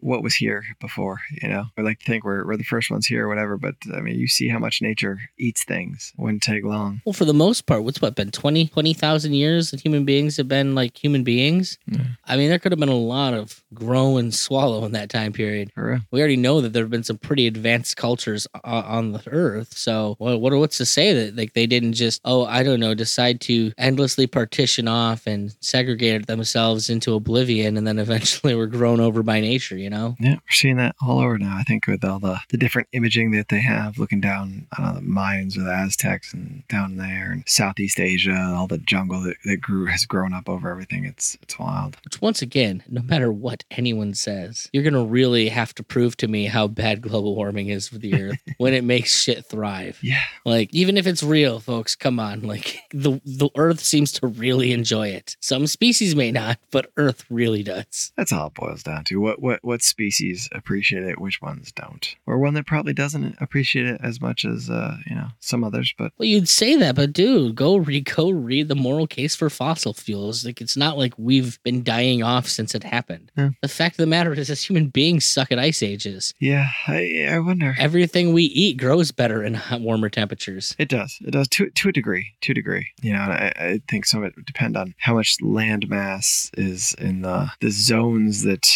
what 0.00 0.22
was 0.22 0.34
here 0.34 0.64
before. 0.80 1.20
You 1.42 1.48
know, 1.48 1.64
I 1.76 1.82
like 1.82 2.00
to 2.00 2.04
think 2.04 2.24
we're 2.24 2.46
we're 2.46 2.56
the 2.56 2.64
first 2.64 2.90
ones 2.90 3.06
here 3.06 3.26
or 3.26 3.28
whatever. 3.28 3.56
But 3.56 3.74
I 3.94 4.00
mean, 4.00 4.18
you 4.18 4.28
see 4.28 4.48
how 4.48 4.58
much 4.58 4.82
nature 4.82 5.20
eats 5.38 5.64
things. 5.64 6.12
Wouldn't 6.16 6.42
take 6.42 6.64
long. 6.64 7.02
Well, 7.04 7.12
for 7.12 7.24
the 7.24 7.34
most 7.34 7.66
part, 7.66 7.84
what's 7.84 8.00
what 8.00 8.14
been 8.14 8.30
20 8.30 8.68
20,000 8.68 9.32
years 9.32 9.70
that 9.70 9.80
human 9.80 10.04
beings 10.04 10.36
have 10.36 10.48
been 10.48 10.74
like 10.74 10.96
human 10.96 11.24
beings? 11.24 11.78
Yeah. 11.86 12.04
I 12.24 12.36
mean, 12.36 12.48
there 12.48 12.58
could 12.58 12.72
have 12.72 12.78
been 12.78 12.88
a 12.88 12.94
lot 12.94 13.34
of 13.34 13.62
grow 13.74 14.16
and 14.16 14.34
swallow 14.34 14.84
in 14.84 14.92
that 14.92 15.10
time 15.10 15.32
period. 15.32 15.72
We 16.10 16.20
already 16.20 16.36
know 16.36 16.60
that 16.60 16.72
there 16.72 16.82
have 16.82 16.90
been 16.90 17.04
some 17.04 17.18
pretty 17.18 17.46
advanced 17.46 17.96
cultures 17.96 18.46
on 18.64 19.12
the 19.12 19.22
earth. 19.28 19.76
So, 19.76 20.16
what, 20.18 20.40
what 20.40 20.52
what's 20.58 20.78
to 20.78 20.86
say 20.86 21.12
that 21.12 21.36
like 21.36 21.52
they 21.52 21.66
didn't 21.66 21.92
just 21.92 22.20
oh 22.24 22.44
I 22.44 22.62
don't 22.62 22.80
know 22.80 22.94
decide 22.94 23.40
to 23.42 23.72
endlessly 23.78 24.26
partition 24.26 24.88
off 24.88 25.26
and 25.26 25.54
segregate 25.60 26.26
themselves 26.26 26.90
into 26.90 27.14
oblivion 27.14 27.76
and 27.76 27.86
then 27.86 27.98
eventually 27.98 28.54
were 28.56 28.66
grown 28.66 29.00
over 29.00 29.22
by 29.22 29.40
nature. 29.40 29.76
You 29.76 29.87
know. 29.88 30.16
Yeah, 30.20 30.34
we're 30.34 30.50
seeing 30.50 30.76
that 30.76 30.96
all 31.00 31.20
over 31.20 31.38
now. 31.38 31.56
I 31.56 31.62
think 31.62 31.86
with 31.86 32.04
all 32.04 32.18
the, 32.18 32.40
the 32.50 32.56
different 32.56 32.88
imaging 32.92 33.30
that 33.32 33.48
they 33.48 33.60
have, 33.60 33.98
looking 33.98 34.20
down, 34.20 34.66
know, 34.78 34.94
the 34.94 35.00
Mayans 35.00 35.56
or 35.56 35.62
the 35.62 35.72
Aztecs 35.72 36.32
and 36.32 36.66
down 36.68 36.96
there, 36.96 37.30
and 37.32 37.44
Southeast 37.46 38.00
Asia, 38.00 38.54
all 38.56 38.66
the 38.66 38.78
jungle 38.78 39.20
that, 39.22 39.36
that 39.44 39.60
grew 39.60 39.86
has 39.86 40.04
grown 40.04 40.32
up 40.32 40.48
over 40.48 40.70
everything. 40.70 41.04
It's 41.04 41.36
it's 41.42 41.58
wild. 41.58 41.96
Which, 42.04 42.20
once 42.20 42.42
again, 42.42 42.82
no 42.88 43.02
matter 43.02 43.30
what 43.32 43.64
anyone 43.70 44.14
says, 44.14 44.68
you're 44.72 44.82
going 44.82 44.94
to 44.94 45.04
really 45.04 45.48
have 45.48 45.74
to 45.76 45.82
prove 45.82 46.16
to 46.18 46.28
me 46.28 46.46
how 46.46 46.66
bad 46.66 47.02
global 47.02 47.34
warming 47.34 47.68
is 47.68 47.88
for 47.88 47.98
the 47.98 48.14
earth 48.22 48.38
when 48.58 48.74
it 48.74 48.84
makes 48.84 49.14
shit 49.14 49.44
thrive. 49.46 49.98
Yeah, 50.02 50.20
Like, 50.44 50.72
even 50.72 50.96
if 50.96 51.06
it's 51.06 51.22
real, 51.22 51.60
folks, 51.60 51.94
come 51.96 52.18
on. 52.20 52.42
Like, 52.42 52.80
the, 52.92 53.20
the 53.24 53.50
earth 53.56 53.80
seems 53.80 54.12
to 54.12 54.26
really 54.26 54.72
enjoy 54.72 55.08
it. 55.08 55.36
Some 55.40 55.66
species 55.66 56.14
may 56.14 56.32
not, 56.32 56.58
but 56.70 56.90
earth 56.96 57.24
really 57.30 57.62
does. 57.62 58.12
that's 58.16 58.32
all 58.32 58.48
it 58.48 58.54
boils 58.54 58.82
down 58.82 59.04
to. 59.04 59.16
What 59.20 59.40
what 59.40 59.60
what 59.62 59.77
species 59.82 60.48
appreciate 60.52 61.04
it, 61.04 61.20
which 61.20 61.40
ones 61.40 61.72
don't, 61.72 62.16
or 62.26 62.38
one 62.38 62.54
that 62.54 62.66
probably 62.66 62.92
doesn't 62.92 63.36
appreciate 63.40 63.86
it 63.86 64.00
as 64.02 64.20
much 64.20 64.44
as 64.44 64.70
uh, 64.70 64.96
you 65.06 65.14
know 65.14 65.28
some 65.40 65.64
others. 65.64 65.94
But 65.96 66.12
Well, 66.18 66.28
you'd 66.28 66.48
say 66.48 66.76
that, 66.76 66.94
but 66.94 67.12
dude, 67.12 67.54
go 67.54 67.76
read, 67.76 68.04
go 68.14 68.30
read 68.30 68.68
the 68.68 68.74
moral 68.74 69.06
case 69.06 69.34
for 69.36 69.50
fossil 69.50 69.94
fuels. 69.94 70.44
Like, 70.44 70.60
it's 70.60 70.76
not 70.76 70.98
like 70.98 71.14
we've 71.16 71.62
been 71.62 71.82
dying 71.82 72.22
off 72.22 72.46
since 72.48 72.74
it 72.74 72.84
happened. 72.84 73.30
Yeah. 73.36 73.50
The 73.62 73.68
fact 73.68 73.94
of 73.94 73.98
the 73.98 74.06
matter 74.06 74.32
is, 74.32 74.50
as 74.50 74.62
human 74.62 74.88
beings 74.88 75.24
suck 75.24 75.52
at 75.52 75.58
ice 75.58 75.82
ages. 75.82 76.34
yeah, 76.40 76.68
I 76.86 77.28
I 77.30 77.38
wonder. 77.38 77.74
Everything 77.78 78.32
we 78.32 78.44
eat 78.44 78.78
grows 78.78 79.12
better 79.12 79.42
in 79.42 79.54
hot, 79.54 79.80
warmer 79.80 80.08
temperatures. 80.08 80.74
It 80.78 80.88
does. 80.88 81.18
It 81.24 81.30
does 81.32 81.48
to 81.48 81.70
to 81.70 81.88
a 81.88 81.92
degree. 81.92 82.34
To 82.42 82.52
a 82.52 82.54
degree. 82.54 82.88
You 83.02 83.12
know, 83.12 83.20
and 83.20 83.32
I, 83.32 83.52
I 83.56 83.80
think 83.88 84.06
some 84.06 84.22
of 84.22 84.26
it 84.28 84.36
would 84.36 84.46
depend 84.46 84.76
on 84.76 84.94
how 84.98 85.14
much 85.14 85.36
land 85.40 85.88
mass 85.88 86.50
is 86.56 86.94
in 86.98 87.22
the 87.22 87.50
the 87.60 87.70
zones 87.70 88.42
that 88.42 88.66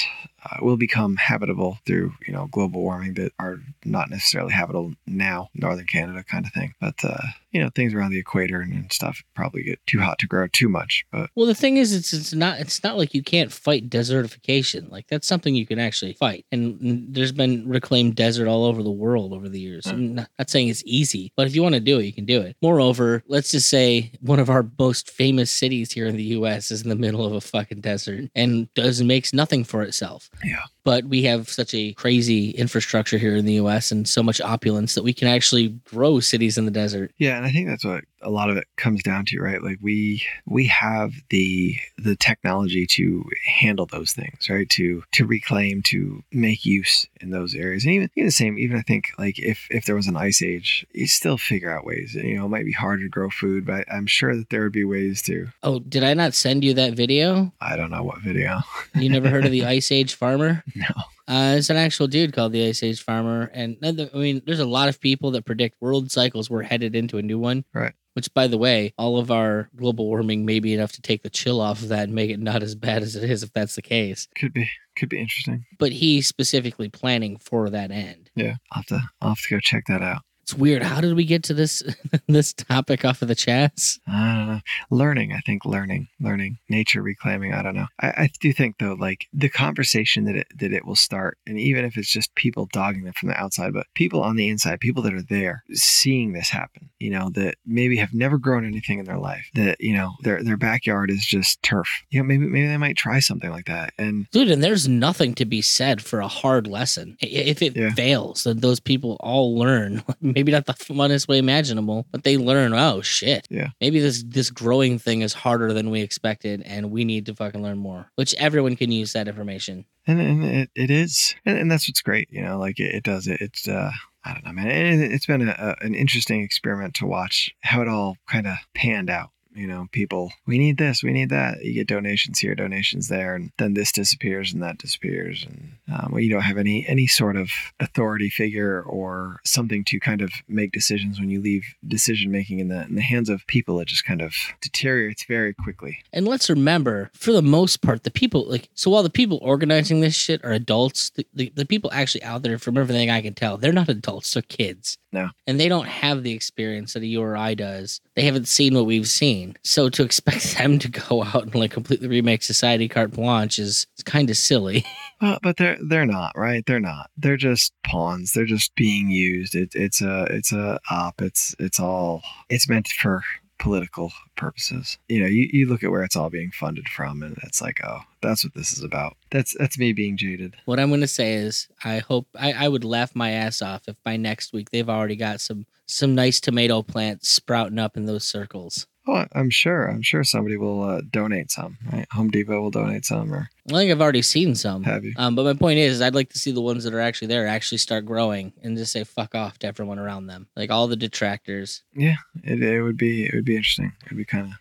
uh, 0.44 0.56
will 0.60 0.76
become 0.76 1.16
habitable 1.16 1.78
through 1.86 2.12
you 2.26 2.32
know 2.32 2.48
global 2.50 2.82
warming 2.82 3.14
that 3.14 3.32
are 3.38 3.58
not 3.84 4.10
necessarily 4.10 4.52
habitable 4.52 4.94
now, 5.06 5.48
northern 5.54 5.86
Canada 5.86 6.24
kind 6.24 6.46
of 6.46 6.52
thing. 6.52 6.74
But 6.80 6.94
uh, 7.04 7.26
you 7.52 7.62
know, 7.62 7.70
things 7.74 7.94
around 7.94 8.10
the 8.10 8.18
equator 8.18 8.60
and, 8.60 8.72
and 8.72 8.92
stuff 8.92 9.22
probably 9.34 9.62
get 9.62 9.78
too 9.86 10.00
hot 10.00 10.18
to 10.18 10.26
grow 10.26 10.46
too 10.48 10.68
much. 10.68 11.04
But 11.12 11.30
Well, 11.34 11.46
the 11.46 11.54
thing 11.54 11.76
is, 11.76 11.94
it's 11.94 12.12
it's 12.12 12.32
not 12.32 12.58
it's 12.58 12.82
not 12.82 12.96
like 12.96 13.14
you 13.14 13.22
can't 13.22 13.52
fight 13.52 13.90
desertification. 13.90 14.90
Like 14.90 15.06
that's 15.08 15.28
something 15.28 15.54
you 15.54 15.66
can 15.66 15.78
actually 15.78 16.14
fight. 16.14 16.46
And 16.50 16.80
mm, 16.80 17.14
there's 17.14 17.32
been 17.32 17.68
reclaimed 17.68 18.16
desert 18.16 18.48
all 18.48 18.64
over 18.64 18.82
the 18.82 18.90
world 18.90 19.32
over 19.32 19.48
the 19.48 19.60
years. 19.60 19.86
I'm 19.86 20.14
not, 20.14 20.28
not 20.38 20.50
saying 20.50 20.68
it's 20.68 20.82
easy, 20.86 21.32
but 21.36 21.46
if 21.46 21.54
you 21.54 21.62
want 21.62 21.74
to 21.74 21.80
do 21.80 21.98
it, 21.98 22.04
you 22.04 22.12
can 22.12 22.24
do 22.24 22.40
it. 22.40 22.56
Moreover, 22.62 23.22
let's 23.28 23.50
just 23.50 23.68
say 23.68 24.12
one 24.20 24.40
of 24.40 24.50
our 24.50 24.66
most 24.78 25.10
famous 25.10 25.50
cities 25.50 25.92
here 25.92 26.06
in 26.06 26.16
the 26.16 26.22
U.S. 26.24 26.70
is 26.70 26.82
in 26.82 26.88
the 26.88 26.96
middle 26.96 27.24
of 27.24 27.32
a 27.32 27.40
fucking 27.40 27.80
desert 27.80 28.30
and 28.34 28.72
does 28.74 29.02
makes 29.02 29.32
nothing 29.32 29.64
for 29.64 29.82
itself. 29.82 30.30
Yeah. 30.44 30.62
But 30.84 31.04
we 31.04 31.22
have 31.24 31.48
such 31.48 31.74
a 31.74 31.92
crazy 31.94 32.50
infrastructure 32.50 33.18
here 33.18 33.36
in 33.36 33.44
the 33.44 33.54
U.S. 33.54 33.92
and 33.92 34.08
so 34.08 34.22
much 34.22 34.40
opulence 34.40 34.94
that 34.94 35.04
we 35.04 35.12
can 35.12 35.28
actually 35.28 35.68
grow 35.84 36.20
cities 36.20 36.58
in 36.58 36.64
the 36.64 36.70
desert. 36.70 37.12
Yeah, 37.18 37.41
and 37.42 37.50
I 37.50 37.52
think 37.52 37.66
that's 37.66 37.84
what 37.84 38.04
a 38.22 38.30
lot 38.30 38.50
of 38.50 38.56
it 38.56 38.66
comes 38.76 39.02
down 39.02 39.24
to, 39.26 39.40
right? 39.40 39.62
Like 39.62 39.78
we 39.80 40.22
we 40.46 40.66
have 40.66 41.12
the 41.30 41.76
the 41.98 42.16
technology 42.16 42.86
to 42.86 43.24
handle 43.46 43.86
those 43.86 44.12
things, 44.12 44.48
right? 44.48 44.68
To 44.70 45.02
to 45.12 45.26
reclaim, 45.26 45.82
to 45.86 46.22
make 46.32 46.64
use 46.64 47.06
in 47.20 47.30
those 47.30 47.54
areas. 47.54 47.84
And 47.84 47.92
even, 47.94 48.10
even 48.16 48.26
the 48.26 48.32
same, 48.32 48.58
even 48.58 48.76
I 48.76 48.82
think 48.82 49.06
like 49.18 49.38
if 49.38 49.66
if 49.70 49.84
there 49.84 49.96
was 49.96 50.06
an 50.06 50.16
ice 50.16 50.42
age, 50.42 50.86
you 50.92 51.06
still 51.06 51.36
figure 51.38 51.70
out 51.76 51.84
ways. 51.84 52.14
You 52.14 52.36
know, 52.36 52.46
it 52.46 52.50
might 52.50 52.64
be 52.64 52.72
harder 52.72 53.02
to 53.02 53.08
grow 53.08 53.30
food, 53.30 53.66
but 53.66 53.84
I'm 53.92 54.06
sure 54.06 54.36
that 54.36 54.50
there 54.50 54.62
would 54.62 54.72
be 54.72 54.84
ways 54.84 55.22
to. 55.22 55.48
Oh, 55.62 55.78
did 55.80 56.04
I 56.04 56.14
not 56.14 56.34
send 56.34 56.64
you 56.64 56.74
that 56.74 56.94
video? 56.94 57.52
I 57.60 57.76
don't 57.76 57.90
know 57.90 58.02
what 58.02 58.20
video. 58.20 58.60
You 58.94 59.08
never 59.08 59.28
heard 59.28 59.44
of 59.44 59.50
the 59.50 59.64
Ice 59.64 59.90
Age 59.90 60.14
Farmer? 60.14 60.62
No. 60.74 60.86
Uh, 61.28 61.54
it's 61.56 61.70
an 61.70 61.76
actual 61.76 62.08
dude 62.08 62.32
called 62.32 62.52
the 62.52 62.66
Ice 62.66 62.82
Age 62.82 63.02
Farmer, 63.02 63.50
and 63.54 63.76
I 63.82 63.92
mean, 64.14 64.42
there's 64.44 64.58
a 64.58 64.66
lot 64.66 64.88
of 64.88 65.00
people 65.00 65.30
that 65.30 65.44
predict 65.44 65.80
world 65.80 66.10
cycles. 66.10 66.50
We're 66.50 66.62
headed 66.62 66.96
into 66.96 67.16
a 67.16 67.22
new 67.22 67.38
one, 67.38 67.64
Right. 67.72 67.94
Which, 68.14 68.32
by 68.34 68.46
the 68.46 68.58
way, 68.58 68.92
all 68.98 69.18
of 69.18 69.30
our 69.30 69.70
global 69.74 70.06
warming 70.06 70.44
may 70.44 70.60
be 70.60 70.74
enough 70.74 70.92
to 70.92 71.02
take 71.02 71.22
the 71.22 71.30
chill 71.30 71.60
off 71.60 71.82
of 71.82 71.88
that 71.88 72.04
and 72.04 72.14
make 72.14 72.30
it 72.30 72.38
not 72.38 72.62
as 72.62 72.74
bad 72.74 73.02
as 73.02 73.16
it 73.16 73.28
is, 73.28 73.42
if 73.42 73.52
that's 73.52 73.74
the 73.74 73.82
case. 73.82 74.28
Could 74.36 74.52
be 74.52 74.68
could 74.96 75.08
be 75.08 75.20
interesting. 75.20 75.64
But 75.78 75.92
he's 75.92 76.26
specifically 76.26 76.88
planning 76.88 77.38
for 77.38 77.70
that 77.70 77.90
end. 77.90 78.30
Yeah, 78.34 78.56
I'll 78.70 78.82
have 78.82 78.86
to 78.86 79.00
I'll 79.20 79.28
have 79.30 79.38
to 79.48 79.54
go 79.54 79.60
check 79.60 79.84
that 79.88 80.02
out. 80.02 80.22
It's 80.42 80.54
weird. 80.54 80.82
How 80.82 81.00
did 81.00 81.14
we 81.14 81.24
get 81.24 81.44
to 81.44 81.54
this 81.54 81.82
this 82.26 82.52
topic 82.52 83.04
off 83.04 83.22
of 83.22 83.28
the 83.28 83.34
Chaz? 83.36 84.00
I 84.08 84.34
don't 84.34 84.46
know. 84.48 84.60
Learning, 84.90 85.32
I 85.32 85.40
think 85.40 85.64
learning, 85.64 86.08
learning, 86.20 86.58
nature 86.68 87.00
reclaiming. 87.00 87.54
I 87.54 87.62
don't 87.62 87.76
know. 87.76 87.86
I, 88.00 88.08
I 88.08 88.30
do 88.40 88.52
think 88.52 88.76
though, 88.78 88.94
like 88.98 89.26
the 89.32 89.48
conversation 89.48 90.24
that 90.24 90.34
it 90.36 90.46
that 90.58 90.72
it 90.72 90.84
will 90.84 90.96
start, 90.96 91.38
and 91.46 91.58
even 91.60 91.84
if 91.84 91.96
it's 91.96 92.10
just 92.12 92.34
people 92.34 92.68
dogging 92.72 93.04
them 93.04 93.12
from 93.14 93.28
the 93.28 93.40
outside, 93.40 93.72
but 93.72 93.86
people 93.94 94.22
on 94.22 94.36
the 94.36 94.48
inside, 94.48 94.80
people 94.80 95.02
that 95.04 95.14
are 95.14 95.22
there, 95.22 95.62
seeing 95.72 96.32
this 96.32 96.50
happen. 96.50 96.90
You 96.98 97.10
know, 97.10 97.30
that 97.34 97.56
maybe 97.66 97.96
have 97.96 98.14
never 98.14 98.38
grown 98.38 98.64
anything 98.64 98.98
in 98.98 99.04
their 99.04 99.18
life. 99.18 99.46
That 99.54 99.76
you 99.80 99.94
know, 99.94 100.12
their 100.22 100.42
their 100.42 100.56
backyard 100.56 101.10
is 101.10 101.24
just 101.24 101.62
turf. 101.62 101.88
You 102.10 102.20
know, 102.20 102.24
maybe 102.26 102.46
maybe 102.46 102.66
they 102.66 102.76
might 102.76 102.96
try 102.96 103.20
something 103.20 103.50
like 103.50 103.66
that. 103.66 103.92
And 103.98 104.28
Dude, 104.30 104.50
and 104.50 104.62
there's 104.62 104.88
nothing 104.88 105.34
to 105.36 105.44
be 105.44 105.62
said 105.62 106.02
for 106.02 106.20
a 106.20 106.28
hard 106.28 106.66
lesson. 106.66 107.16
If 107.20 107.62
it 107.62 107.76
Yeah. 107.76 107.92
fails, 107.94 108.44
then 108.44 108.58
those 108.58 108.80
people 108.80 109.16
all 109.20 109.56
learn. 109.56 110.02
Maybe 110.34 110.52
not 110.52 110.66
the 110.66 110.72
funnest 110.74 111.28
way 111.28 111.38
imaginable, 111.38 112.06
but 112.10 112.24
they 112.24 112.36
learn, 112.36 112.72
oh 112.74 113.00
shit. 113.02 113.46
Yeah. 113.50 113.68
Maybe 113.80 114.00
this 114.00 114.22
this 114.26 114.50
growing 114.50 114.98
thing 114.98 115.22
is 115.22 115.32
harder 115.32 115.72
than 115.72 115.90
we 115.90 116.00
expected 116.02 116.62
and 116.64 116.90
we 116.90 117.04
need 117.04 117.26
to 117.26 117.34
fucking 117.34 117.62
learn 117.62 117.78
more. 117.78 118.10
Which 118.16 118.34
everyone 118.38 118.76
can 118.76 118.90
use 118.90 119.12
that 119.12 119.28
information. 119.28 119.84
and, 120.06 120.20
and 120.20 120.44
it, 120.44 120.70
it 120.74 120.90
is 120.90 121.34
and, 121.46 121.56
and 121.56 121.70
that's 121.70 121.88
what's 121.88 122.00
great 122.02 122.28
you 122.30 122.42
know 122.42 122.58
like 122.58 122.80
it, 122.80 122.92
it 122.96 123.04
does 123.04 123.28
it 123.28 123.40
it's 123.40 123.68
uh 123.68 123.92
i 124.24 124.32
don't 124.32 124.44
know 124.44 124.52
man 124.52 124.66
it, 124.66 125.12
it's 125.12 125.26
been 125.26 125.48
a, 125.48 125.54
a, 125.56 125.84
an 125.84 125.94
interesting 125.94 126.42
experiment 126.42 126.92
to 126.94 127.06
watch 127.06 127.54
how 127.60 127.80
it 127.82 127.86
all 127.88 128.16
kind 128.26 128.48
of 128.48 128.56
panned 128.74 129.08
out 129.08 129.30
you 129.54 129.66
know 129.66 129.86
people 129.92 130.32
we 130.46 130.58
need 130.58 130.78
this 130.78 131.02
we 131.02 131.12
need 131.12 131.30
that 131.30 131.62
you 131.64 131.72
get 131.72 131.86
donations 131.86 132.38
here 132.38 132.54
donations 132.54 133.08
there 133.08 133.34
and 133.34 133.50
then 133.58 133.74
this 133.74 133.92
disappears 133.92 134.52
and 134.52 134.62
that 134.62 134.78
disappears 134.78 135.44
and 135.48 135.72
um, 135.92 136.12
well, 136.12 136.20
you 136.20 136.30
don't 136.30 136.42
have 136.42 136.58
any 136.58 136.86
any 136.88 137.06
sort 137.06 137.36
of 137.36 137.50
authority 137.80 138.30
figure 138.30 138.82
or 138.82 139.40
something 139.44 139.84
to 139.84 140.00
kind 140.00 140.22
of 140.22 140.32
make 140.48 140.72
decisions 140.72 141.18
when 141.18 141.30
you 141.30 141.40
leave 141.40 141.74
decision 141.86 142.30
making 142.30 142.60
in 142.60 142.68
the 142.68 142.82
in 142.82 142.94
the 142.94 143.02
hands 143.02 143.28
of 143.28 143.46
people 143.46 143.80
it 143.80 143.88
just 143.88 144.04
kind 144.04 144.22
of 144.22 144.34
deteriorates 144.60 145.24
very 145.24 145.54
quickly 145.54 145.98
And 146.12 146.26
let's 146.26 146.50
remember, 146.50 147.10
for 147.14 147.32
the 147.32 147.42
most 147.42 147.82
part, 147.82 148.04
the 148.04 148.10
people 148.10 148.48
like 148.48 148.68
so 148.74 148.90
while 148.90 149.02
the 149.02 149.10
people 149.10 149.38
organizing 149.42 150.00
this 150.00 150.14
shit 150.14 150.44
are 150.44 150.52
adults, 150.52 151.10
the, 151.10 151.26
the, 151.34 151.52
the 151.54 151.66
people 151.66 151.90
actually 151.92 152.22
out 152.22 152.42
there, 152.42 152.58
from 152.58 152.78
everything 152.78 153.10
I 153.10 153.22
can 153.22 153.34
tell, 153.34 153.56
they're 153.56 153.72
not 153.72 153.88
adults, 153.88 154.32
they're 154.32 154.42
kids. 154.42 154.98
No. 155.12 155.30
And 155.46 155.60
they 155.60 155.68
don't 155.68 155.86
have 155.86 156.22
the 156.22 156.32
experience 156.32 156.94
that 156.94 157.02
a 157.02 157.06
you 157.06 157.22
or 157.22 157.36
I 157.36 157.54
does. 157.54 158.00
They 158.14 158.22
haven't 158.22 158.48
seen 158.48 158.74
what 158.74 158.86
we've 158.86 159.08
seen. 159.08 159.41
So 159.62 159.88
to 159.90 160.02
expect 160.02 160.56
them 160.58 160.78
to 160.78 160.88
go 160.88 161.22
out 161.22 161.42
and 161.42 161.54
like 161.54 161.70
completely 161.70 162.08
remake 162.08 162.42
society 162.42 162.88
carte 162.88 163.12
blanche 163.12 163.58
is, 163.58 163.86
is 163.96 164.04
kind 164.04 164.30
of 164.30 164.36
silly. 164.36 164.84
Well, 165.20 165.38
but 165.40 165.56
they're 165.56 165.78
they're 165.80 166.04
not 166.04 166.36
right. 166.36 166.66
They're 166.66 166.80
not. 166.80 167.08
They're 167.16 167.36
just 167.36 167.72
pawns. 167.86 168.32
They're 168.32 168.44
just 168.44 168.74
being 168.74 169.08
used. 169.08 169.54
It, 169.54 169.72
it's 169.72 170.02
a 170.02 170.24
it's 170.24 170.50
a 170.52 170.80
op. 170.90 171.22
It's 171.22 171.54
it's 171.60 171.78
all. 171.78 172.22
It's 172.48 172.68
meant 172.68 172.88
for 172.88 173.22
political 173.62 174.12
purposes. 174.36 174.98
You 175.08 175.20
know, 175.20 175.28
you, 175.28 175.48
you 175.52 175.68
look 175.68 175.84
at 175.84 175.92
where 175.92 176.02
it's 176.02 176.16
all 176.16 176.28
being 176.28 176.50
funded 176.50 176.88
from, 176.88 177.22
and 177.22 177.38
it's 177.44 177.62
like, 177.62 177.80
oh, 177.84 178.00
that's 178.20 178.44
what 178.44 178.54
this 178.54 178.72
is 178.72 178.82
about. 178.82 179.16
That's 179.30 179.54
that's 179.56 179.78
me 179.78 179.92
being 179.92 180.16
jaded. 180.16 180.56
What 180.64 180.80
I'm 180.80 180.90
gonna 180.90 181.06
say 181.06 181.34
is 181.34 181.68
I 181.84 182.00
hope 182.00 182.26
I, 182.36 182.52
I 182.52 182.68
would 182.68 182.84
laugh 182.84 183.14
my 183.14 183.30
ass 183.30 183.62
off 183.62 183.82
if 183.86 183.94
by 184.02 184.16
next 184.16 184.52
week 184.52 184.70
they've 184.70 184.90
already 184.90 185.16
got 185.16 185.40
some 185.40 185.66
some 185.86 186.16
nice 186.16 186.40
tomato 186.40 186.82
plants 186.82 187.28
sprouting 187.28 187.78
up 187.78 187.96
in 187.96 188.06
those 188.06 188.24
circles. 188.24 188.88
Oh, 189.06 189.24
I'm 189.32 189.50
sure. 189.50 189.86
I'm 189.88 190.02
sure 190.02 190.22
somebody 190.22 190.56
will 190.56 190.82
uh, 190.82 191.00
donate 191.10 191.50
some. 191.50 191.76
Right? 191.92 192.06
Home 192.12 192.30
Depot 192.30 192.60
will 192.60 192.70
donate 192.70 193.04
some, 193.04 193.32
or 193.32 193.48
I 193.68 193.72
think 193.72 193.90
I've 193.90 194.00
already 194.00 194.22
seen 194.22 194.54
some. 194.54 194.84
have 194.84 195.04
you? 195.04 195.12
Um, 195.16 195.34
but 195.34 195.44
my 195.44 195.54
point 195.54 195.78
is, 195.78 196.00
I'd 196.00 196.14
like 196.14 196.30
to 196.30 196.38
see 196.38 196.52
the 196.52 196.60
ones 196.60 196.84
that 196.84 196.94
are 196.94 197.00
actually 197.00 197.28
there 197.28 197.46
actually 197.46 197.78
start 197.78 198.06
growing 198.06 198.52
and 198.62 198.76
just 198.76 198.92
say 198.92 199.02
fuck 199.04 199.34
off 199.34 199.58
to 199.60 199.66
everyone 199.66 199.98
around 199.98 200.26
them, 200.26 200.46
like 200.56 200.70
all 200.70 200.86
the 200.86 200.96
detractors. 200.96 201.82
Yeah, 201.94 202.16
it, 202.44 202.62
it 202.62 202.82
would 202.82 202.96
be 202.96 203.24
it 203.26 203.34
would 203.34 203.44
be 203.44 203.56
interesting. 203.56 203.92
It 204.04 204.10
would 204.10 204.18
be 204.18 204.24
kind 204.24 204.46
of 204.46 204.52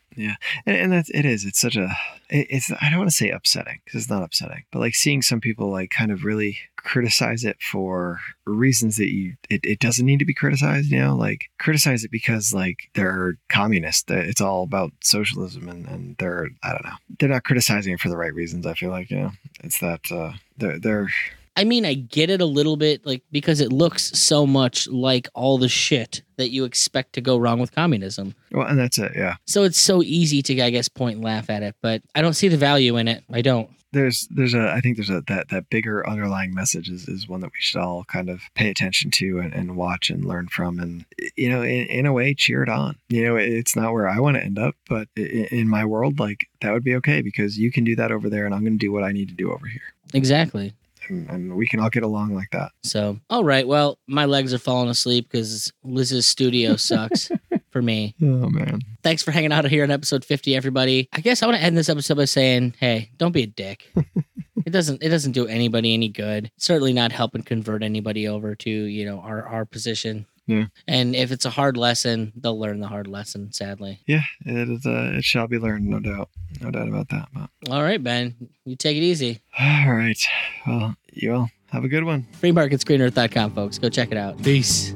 and, 0.66 0.78
and 0.78 0.92
that's 0.92 1.10
it 1.12 1.26
is 1.26 1.46
it's 1.46 1.60
such 1.60 1.76
a 1.76 1.90
it, 2.30 2.48
it's 2.50 2.72
i 2.82 2.90
don't 2.90 3.00
want 3.00 3.10
to 3.10 3.16
say 3.16 3.30
upsetting 3.30 3.80
because 3.84 4.02
it's 4.02 4.10
not 4.10 4.24
upsetting 4.24 4.64
but 4.72 4.80
like 4.80 4.96
seeing 4.96 5.22
some 5.22 5.40
people 5.40 5.70
like 5.70 5.90
kind 5.90 6.12
of 6.12 6.24
really 6.24 6.58
criticize 6.78 7.44
it 7.44 7.58
for 7.62 8.20
reasons 8.46 8.98
that 8.98 9.12
you 9.12 9.36
it, 9.50 9.62
it 9.64 9.80
doesn't 9.80 10.06
need 10.06 10.20
to 10.20 10.26
be 10.26 10.34
criticized 10.34 10.92
you 10.92 10.98
know? 11.00 11.16
Like 11.16 11.46
criticize 11.60 12.04
it 12.04 12.12
because 12.12 12.54
like 12.54 12.90
they're 12.96 13.38
communist 13.50 14.10
it's 14.10 14.42
all 14.42 14.64
about 14.64 14.92
socialism 15.02 15.70
and, 15.70 15.88
and 15.88 16.18
they're 16.18 16.50
i 16.64 16.70
don't 16.70 16.86
know 16.86 16.96
they're 17.20 17.30
not 17.30 17.44
criticizing 17.44 17.94
it 17.94 18.00
for 18.00 18.10
the 18.10 18.18
right 18.18 18.34
reasons 18.34 18.66
i 18.66 18.74
feel 18.74 18.90
like 18.90 19.12
you 19.12 19.18
know? 19.18 19.32
It's 19.64 19.80
that 19.80 20.12
uh 20.12 20.34
they're 20.58 20.80
they're 20.80 21.10
I 21.56 21.64
mean, 21.66 21.86
I 21.86 21.94
get 21.96 22.30
it 22.30 22.40
a 22.42 22.46
little 22.46 22.78
bit, 22.78 23.06
like 23.06 23.24
because 23.32 23.60
it 23.60 23.72
looks 23.74 24.18
so 24.18 24.46
much 24.48 24.88
like 24.88 25.28
all 25.34 25.58
the 25.58 25.68
shit 25.70 26.22
that 26.38 26.50
you 26.50 26.64
expect 26.64 27.14
to 27.14 27.22
go 27.22 27.38
wrong 27.38 27.60
with 27.60 27.74
communism. 27.76 28.34
well 28.52 28.66
and 28.68 28.80
that's 28.80 28.98
it 28.98 29.12
yeah 29.16 29.36
So 29.48 29.64
it's 29.64 29.80
so 29.80 30.02
easy 30.02 30.42
to, 30.44 30.62
I 30.62 30.70
guess, 30.70 30.88
point 30.88 31.16
and 31.16 31.24
laugh 31.26 31.50
at 31.50 31.62
it, 31.62 31.76
but 31.82 32.02
I 32.16 32.22
don't 32.22 32.34
see 32.34 32.48
the 32.48 32.58
value 32.58 32.98
in 32.98 33.08
it. 33.08 33.24
I 33.32 33.42
don't. 33.42 33.70
there's 33.94 34.28
there's 34.32 34.54
a 34.54 34.72
i 34.72 34.80
think 34.80 34.96
there's 34.96 35.10
a 35.10 35.22
that 35.28 35.50
that 35.50 35.70
bigger 35.70 36.08
underlying 36.08 36.54
message 36.54 36.88
is, 36.90 37.10
is 37.10 37.28
one 37.28 37.42
that 37.42 37.52
we 37.52 37.60
should 37.60 37.82
all 37.82 38.06
kind 38.06 38.30
of 38.30 38.40
pay 38.56 38.70
attention 38.70 39.12
to 39.12 39.40
and, 39.40 39.54
and 39.54 39.76
watch 39.76 40.10
and 40.10 40.24
learn 40.24 40.48
from 40.48 40.80
and 40.80 41.04
you 41.36 41.50
know 41.50 41.62
in, 41.62 41.86
in 41.88 42.06
a 42.06 42.14
way 42.14 42.34
cheer 42.34 42.64
it 42.64 42.70
on 42.70 42.96
you 43.10 43.22
know 43.26 43.36
it's 43.36 43.76
not 43.76 43.92
where 43.92 44.08
i 44.08 44.18
want 44.18 44.38
to 44.38 44.44
end 44.44 44.58
up 44.58 44.76
but 44.88 45.10
in, 45.18 45.46
in 45.52 45.68
my 45.68 45.84
world 45.84 46.20
like 46.20 46.48
that 46.62 46.72
would 46.72 46.86
be 46.86 46.96
okay 46.96 47.22
because 47.22 47.58
you 47.58 47.70
can 47.70 47.84
do 47.84 47.94
that 47.98 48.14
over 48.14 48.30
there 48.30 48.46
and 48.46 48.56
i'm 48.56 48.62
going 48.64 48.80
to 48.80 48.86
do 48.88 48.94
what 48.94 49.04
i 49.04 49.12
need 49.12 49.28
to 49.28 49.36
do 49.36 49.52
over 49.52 49.68
here 49.68 49.82
Exactly. 50.14 50.74
And, 51.10 51.30
and 51.30 51.56
we 51.56 51.68
can 51.68 51.80
all 51.80 51.90
get 51.90 52.04
along 52.04 52.34
like 52.36 52.50
that 52.52 52.72
So, 52.84 53.20
all 53.30 53.44
right. 53.44 53.68
Well, 53.68 53.98
my 54.08 54.26
legs 54.26 54.54
are 54.54 54.60
falling 54.60 54.90
asleep 54.90 55.30
because 55.32 55.72
Liz's 55.84 56.28
studio 56.28 56.76
sucks 56.78 57.32
for 57.70 57.82
me. 57.82 58.16
oh 58.22 58.50
man 58.50 58.80
Thanks 59.04 59.24
for 59.24 59.32
hanging 59.32 59.52
out 59.52 59.66
here 59.66 59.84
on 59.84 59.90
episode 59.92 60.24
50, 60.24 60.56
everybody. 60.56 61.10
I 61.12 61.22
guess 61.22 61.42
I 61.42 61.48
want 61.48 61.58
to 61.58 61.64
end 61.64 61.76
this 61.76 61.90
episode 61.90 62.18
by 62.18 62.26
saying, 62.26 62.76
hey, 62.80 63.10
don't 63.18 63.32
be 63.32 63.44
a 63.44 63.48
dick. 63.48 63.92
it 64.66 64.70
doesn't 64.70 65.02
it 65.02 65.10
doesn't 65.10 65.32
do 65.32 65.48
anybody 65.48 65.94
any 65.94 66.08
good. 66.10 66.52
Certainly 66.58 66.94
not 66.94 67.12
helping 67.12 67.42
convert 67.42 67.82
anybody 67.82 68.28
over 68.28 68.54
to, 68.56 68.70
you 68.70 69.06
know, 69.06 69.20
our, 69.22 69.44
our 69.44 69.66
position. 69.66 70.28
Yeah. 70.52 70.66
And 70.88 71.16
if 71.16 71.32
it's 71.32 71.46
a 71.46 71.50
hard 71.50 71.78
lesson, 71.78 72.34
they'll 72.36 72.60
learn 72.60 72.80
the 72.80 72.88
hard 72.88 73.08
lesson, 73.08 73.52
sadly. 73.54 74.02
yeah 74.06 74.22
it 74.46 74.70
is 74.70 74.86
uh, 74.86 75.14
it 75.18 75.24
shall 75.24 75.48
be 75.48 75.58
learned 75.58 75.86
no 75.86 76.00
doubt 76.00 76.30
no 76.62 76.70
doubt 76.72 76.88
about 76.88 77.10
that 77.10 77.30
but 77.34 77.50
All 77.72 77.82
right, 77.84 78.02
Ben. 78.04 78.36
You 78.66 78.76
take 78.76 78.98
it 78.98 79.02
easy. 79.04 79.42
all 79.60 79.92
right 79.94 80.20
well 80.68 80.96
you 81.14 81.34
all 81.34 81.50
have 81.72 81.84
a 81.84 81.88
good 81.88 82.04
one 82.04 82.28
freemarketsgreenearth.com, 82.42 83.52
folks. 83.54 83.80
Go 83.80 83.90
check 83.90 84.12
it 84.12 84.18
out. 84.18 84.42
Peace. 84.44 84.94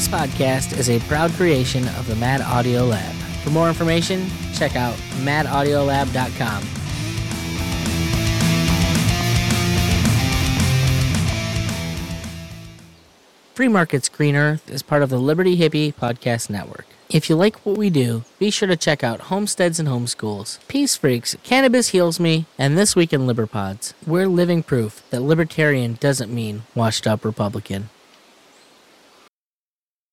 This 0.00 0.08
podcast 0.08 0.78
is 0.78 0.88
a 0.88 0.98
proud 1.00 1.30
creation 1.32 1.86
of 1.88 2.06
the 2.06 2.16
Mad 2.16 2.40
Audio 2.40 2.86
Lab. 2.86 3.14
For 3.44 3.50
more 3.50 3.68
information, 3.68 4.26
check 4.54 4.74
out 4.74 4.94
madaudiolab.com. 5.24 6.62
Free 13.52 13.68
Markets 13.68 14.08
Green 14.08 14.36
Earth 14.36 14.70
is 14.70 14.82
part 14.82 15.02
of 15.02 15.10
the 15.10 15.18
Liberty 15.18 15.58
Hippie 15.58 15.94
Podcast 15.94 16.48
Network. 16.48 16.86
If 17.10 17.28
you 17.28 17.36
like 17.36 17.66
what 17.66 17.76
we 17.76 17.90
do, 17.90 18.24
be 18.38 18.50
sure 18.50 18.68
to 18.68 18.76
check 18.76 19.04
out 19.04 19.20
Homesteads 19.28 19.78
and 19.78 19.86
Homeschools, 19.90 20.66
Peace 20.66 20.96
Freaks, 20.96 21.36
Cannabis 21.42 21.88
Heals 21.88 22.18
Me, 22.18 22.46
and 22.56 22.78
This 22.78 22.96
Week 22.96 23.12
in 23.12 23.26
Liberpods. 23.26 23.92
We're 24.06 24.28
living 24.28 24.62
proof 24.62 25.02
that 25.10 25.20
libertarian 25.20 25.98
doesn't 26.00 26.34
mean 26.34 26.62
washed 26.74 27.06
up 27.06 27.22
Republican. 27.22 27.90